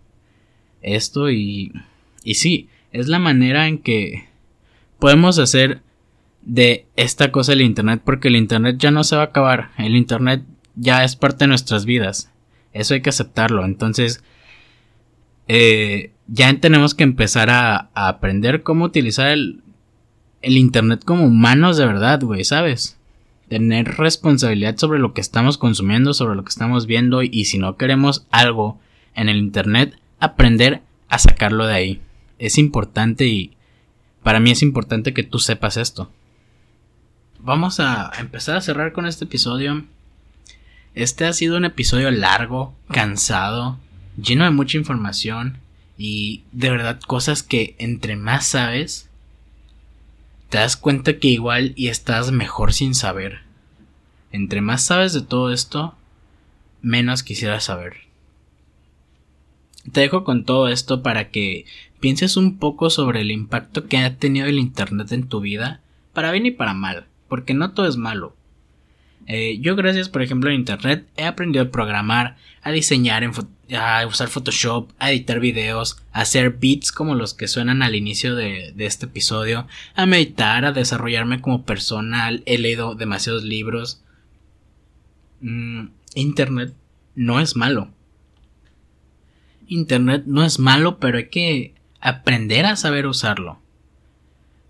[0.82, 1.72] esto y,
[2.24, 4.28] y sí, es la manera en que
[5.00, 5.82] podemos hacer
[6.42, 9.96] de esta cosa el internet porque el internet ya no se va a acabar, el
[9.96, 10.44] internet
[10.76, 12.32] ya es parte de nuestras vidas,
[12.74, 14.24] eso hay que aceptarlo, entonces
[15.48, 19.64] eh, ya tenemos que empezar a, aprender cómo utilizar el,
[20.42, 22.99] el Internet como humanos de verdad, güey, ¿sabes?
[23.50, 27.78] Tener responsabilidad sobre lo que estamos consumiendo, sobre lo que estamos viendo y si no
[27.78, 28.80] queremos algo
[29.16, 32.02] en el Internet, aprender a sacarlo de ahí.
[32.38, 33.58] Es importante y
[34.24, 36.12] para mí es importante que tú sepas esto.
[37.40, 39.86] Vamos a empezar a cerrar con este episodio.
[40.94, 43.80] Este ha sido un episodio largo, cansado,
[44.22, 45.58] lleno de mucha información
[45.98, 49.09] y de verdad cosas que entre más sabes,
[50.50, 53.42] te das cuenta que igual y estás mejor sin saber.
[54.32, 55.96] Entre más sabes de todo esto,
[56.82, 57.98] menos quisieras saber.
[59.92, 61.66] Te dejo con todo esto para que
[62.00, 65.82] pienses un poco sobre el impacto que ha tenido el Internet en tu vida,
[66.14, 68.36] para bien y para mal, porque no todo es malo.
[69.32, 74.28] Eh, yo gracias, por ejemplo, a Internet he aprendido a programar, a diseñar, a usar
[74.28, 79.06] Photoshop, a editar videos, a hacer beats como los que suenan al inicio de, este
[79.06, 84.02] episodio, a meditar, a desarrollarme como persona, he leído demasiados libros.
[85.42, 86.74] Mm, Internet
[87.14, 87.94] no es malo.
[89.68, 93.60] Internet no es malo, pero hay que aprender a saber usarlo.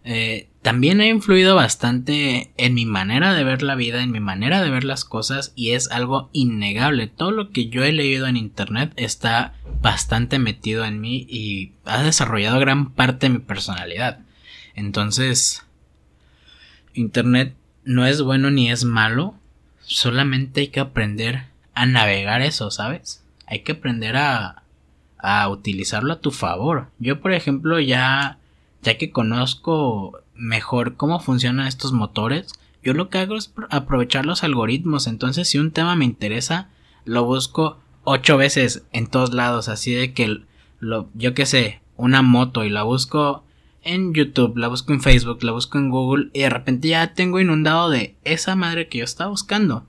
[0.03, 4.62] Eh, también ha influido bastante en mi manera de ver la vida, en mi manera
[4.62, 7.07] de ver las cosas y es algo innegable.
[7.07, 12.03] Todo lo que yo he leído en internet está bastante metido en mí y ha
[12.03, 14.20] desarrollado gran parte de mi personalidad.
[14.76, 15.66] Entonces,
[16.93, 17.55] internet
[17.86, 19.36] no es bueno ni es malo,
[19.80, 23.24] solamente hay que aprender a navegar eso, ¿sabes?
[23.45, 24.64] Hay que aprender a,
[25.18, 26.89] a utilizarlo a tu favor.
[26.99, 28.39] Yo, por ejemplo, ya,
[28.82, 34.44] ya que conozco mejor cómo funcionan estos motores, yo lo que hago es aprovechar los
[34.44, 35.08] algoritmos.
[35.08, 36.70] Entonces, si un tema me interesa,
[37.06, 39.70] lo busco ocho veces en todos lados.
[39.70, 40.42] Así de que,
[40.80, 43.44] lo, yo que sé, una moto y la busco
[43.84, 47.40] en YouTube, la busco en Facebook, la busco en Google y de repente ya tengo
[47.40, 49.86] inundado de esa madre que yo estaba buscando.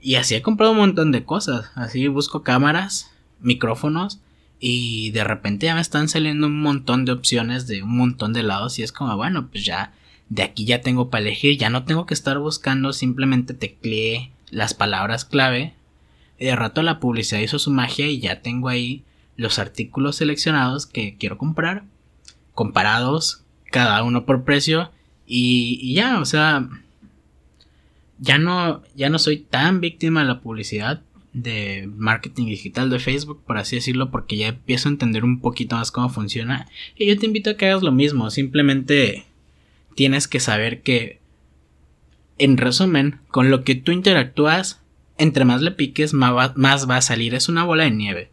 [0.00, 1.70] Y así he comprado un montón de cosas.
[1.74, 3.10] Así busco cámaras,
[3.40, 4.20] micrófonos
[4.60, 8.42] y de repente ya me están saliendo un montón de opciones de un montón de
[8.42, 9.92] lados y es como, bueno, pues ya
[10.28, 14.74] de aquí ya tengo para elegir, ya no tengo que estar buscando, simplemente tecleé las
[14.74, 15.74] palabras clave.
[16.38, 19.04] Y de rato la publicidad hizo su magia y ya tengo ahí
[19.36, 21.84] los artículos seleccionados que quiero comprar,
[22.54, 24.90] comparados, cada uno por precio
[25.26, 26.68] y, y ya, o sea,
[28.18, 31.02] ya no, ya no soy tan víctima de la publicidad
[31.42, 35.76] de marketing digital de Facebook, por así decirlo, porque ya empiezo a entender un poquito
[35.76, 36.68] más cómo funciona.
[36.96, 39.26] Y yo te invito a que hagas lo mismo, simplemente
[39.94, 41.20] tienes que saber que,
[42.38, 44.80] en resumen, con lo que tú interactúas,
[45.16, 47.34] entre más le piques, más va, a salir.
[47.34, 48.30] Es una bola de nieve.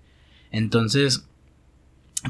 [0.51, 1.27] Entonces,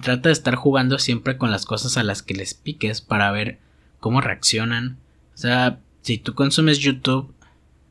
[0.01, 3.59] trata de estar jugando siempre con las cosas a las que les piques para ver
[3.99, 4.97] cómo reaccionan.
[5.33, 7.33] O sea, si tú consumes YouTube,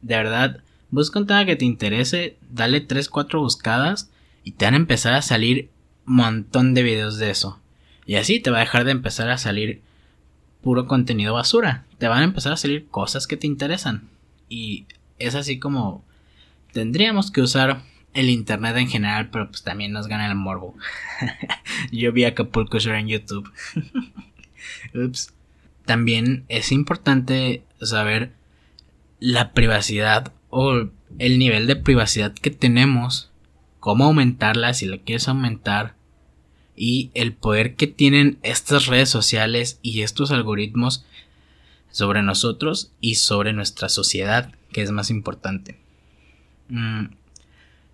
[0.00, 0.63] de verdad,
[0.94, 4.12] Busca un tema que te interese, dale 3, 4 buscadas
[4.44, 5.68] y te van a empezar a salir
[6.04, 7.58] montón de videos de eso.
[8.06, 9.82] Y así te va a dejar de empezar a salir
[10.62, 11.84] puro contenido basura.
[11.98, 14.08] Te van a empezar a salir cosas que te interesan.
[14.48, 14.86] Y
[15.18, 16.04] es así como
[16.72, 17.82] tendríamos que usar
[18.12, 20.76] el internet en general, pero pues también nos gana el morbo.
[21.90, 23.50] Yo vi Acapulco Shore en YouTube.
[24.94, 25.34] Ups.
[25.86, 28.30] También es importante saber
[29.18, 30.88] la privacidad o
[31.18, 33.32] el nivel de privacidad que tenemos,
[33.80, 35.96] cómo aumentarla si la quieres aumentar
[36.76, 41.04] y el poder que tienen estas redes sociales y estos algoritmos
[41.90, 45.80] sobre nosotros y sobre nuestra sociedad, que es más importante.
[46.68, 47.06] Mm,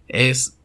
[0.08, 0.58] es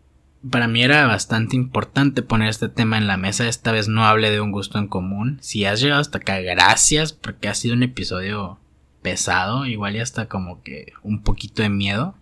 [0.49, 3.47] para mí era bastante importante poner este tema en la mesa.
[3.47, 5.37] Esta vez no hable de un gusto en común.
[5.41, 8.59] Si has llegado hasta acá, gracias, porque ha sido un episodio
[9.05, 12.15] pesado, igual y hasta como que un poquito de miedo.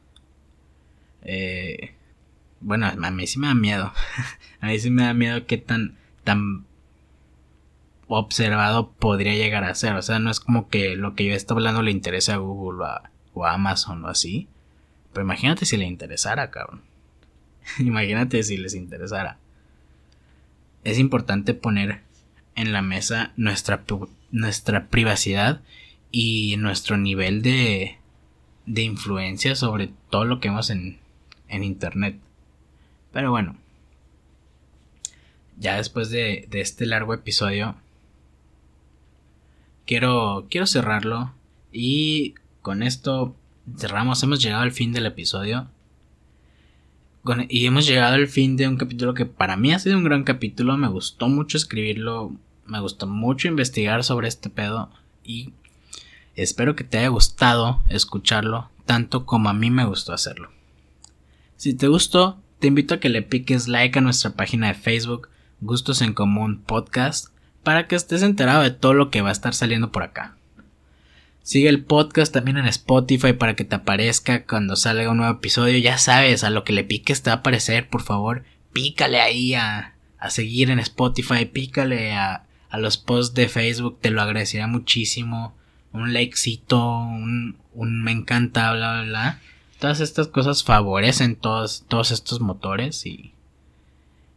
[1.21, 1.95] Eh,
[2.59, 3.93] bueno, a mí sí me da miedo.
[4.59, 6.65] a mí sí me da miedo qué tan, tan
[8.07, 9.95] observado podría llegar a ser.
[9.95, 12.83] O sea, no es como que lo que yo estoy hablando le interese a Google
[12.83, 14.49] o a, o a Amazon o así.
[15.13, 16.81] Pero imagínate si le interesara, cabrón.
[17.79, 19.37] imagínate si les interesara.
[20.83, 22.01] Es importante poner
[22.55, 23.85] en la mesa nuestra,
[24.31, 25.61] nuestra privacidad
[26.15, 27.97] y nuestro nivel de,
[28.67, 30.99] de influencia sobre todo lo que vemos en,
[31.49, 32.19] en internet.
[33.11, 33.57] Pero bueno,
[35.57, 37.75] ya después de, de este largo episodio,
[39.87, 41.33] quiero, quiero cerrarlo
[41.71, 43.35] y con esto
[43.75, 45.67] cerramos, hemos llegado al fin del episodio.
[47.49, 50.23] y hemos llegado al fin de un capítulo que para mí ha sido un gran
[50.23, 50.77] capítulo.
[50.77, 52.35] Me gustó mucho escribirlo.
[52.67, 54.91] Me gustó mucho investigar sobre este pedo.
[55.23, 55.53] Y
[56.35, 60.51] espero que te haya gustado escucharlo tanto como a mí me gustó hacerlo.
[61.55, 65.29] Si te gustó, te invito a que le piques like a nuestra página de Facebook,
[65.61, 67.27] Gustos en Común Podcast,
[67.63, 70.35] para que estés enterado de todo lo que va a estar saliendo por acá.
[71.41, 75.77] Sigue el podcast también en Spotify para que te aparezca cuando salga un nuevo episodio.
[75.77, 78.43] Ya sabes, a lo que le piques te va a aparecer, por favor.
[78.71, 84.09] Pícale ahí a, a seguir en Spotify, pícale a, a los posts de Facebook, te
[84.09, 85.53] lo agradecería muchísimo.
[85.93, 89.39] Un likecito, un, un me encanta, bla, bla, bla.
[89.79, 93.33] Todas estas cosas favorecen todos, todos estos motores y,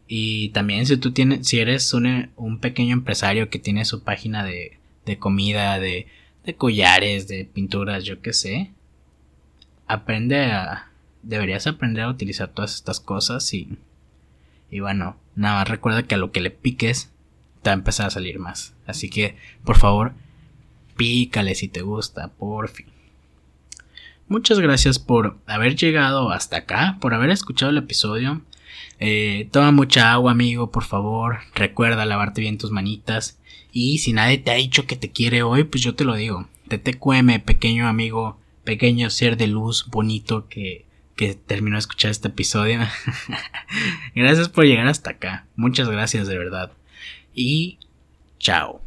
[0.07, 4.45] y también si tú tienes, si eres un, un pequeño empresario que tiene su página
[4.45, 6.07] de, de comida, de
[6.47, 8.71] de collares, de pinturas, yo qué sé.
[9.87, 10.91] Aprende a...
[11.23, 13.77] Deberías aprender a utilizar todas estas cosas y...
[14.71, 17.11] Y bueno, nada más recuerda que a lo que le piques
[17.63, 18.75] te va a empezar a salir más.
[18.87, 20.13] Así que, por favor,
[20.97, 22.87] pícale si te gusta, por fin.
[24.29, 28.43] Muchas gracias por haber llegado hasta acá, por haber escuchado el episodio.
[28.99, 31.39] Eh, toma mucha agua, amigo, por favor.
[31.55, 33.39] Recuerda lavarte bien tus manitas.
[33.73, 36.49] Y si nadie te ha dicho que te quiere hoy, pues yo te lo digo.
[36.69, 42.81] TTQM, pequeño amigo, pequeño ser de luz bonito que, que terminó de escuchar este episodio.
[44.15, 45.47] gracias por llegar hasta acá.
[45.55, 46.73] Muchas gracias de verdad.
[47.35, 47.79] Y
[48.39, 48.86] chao.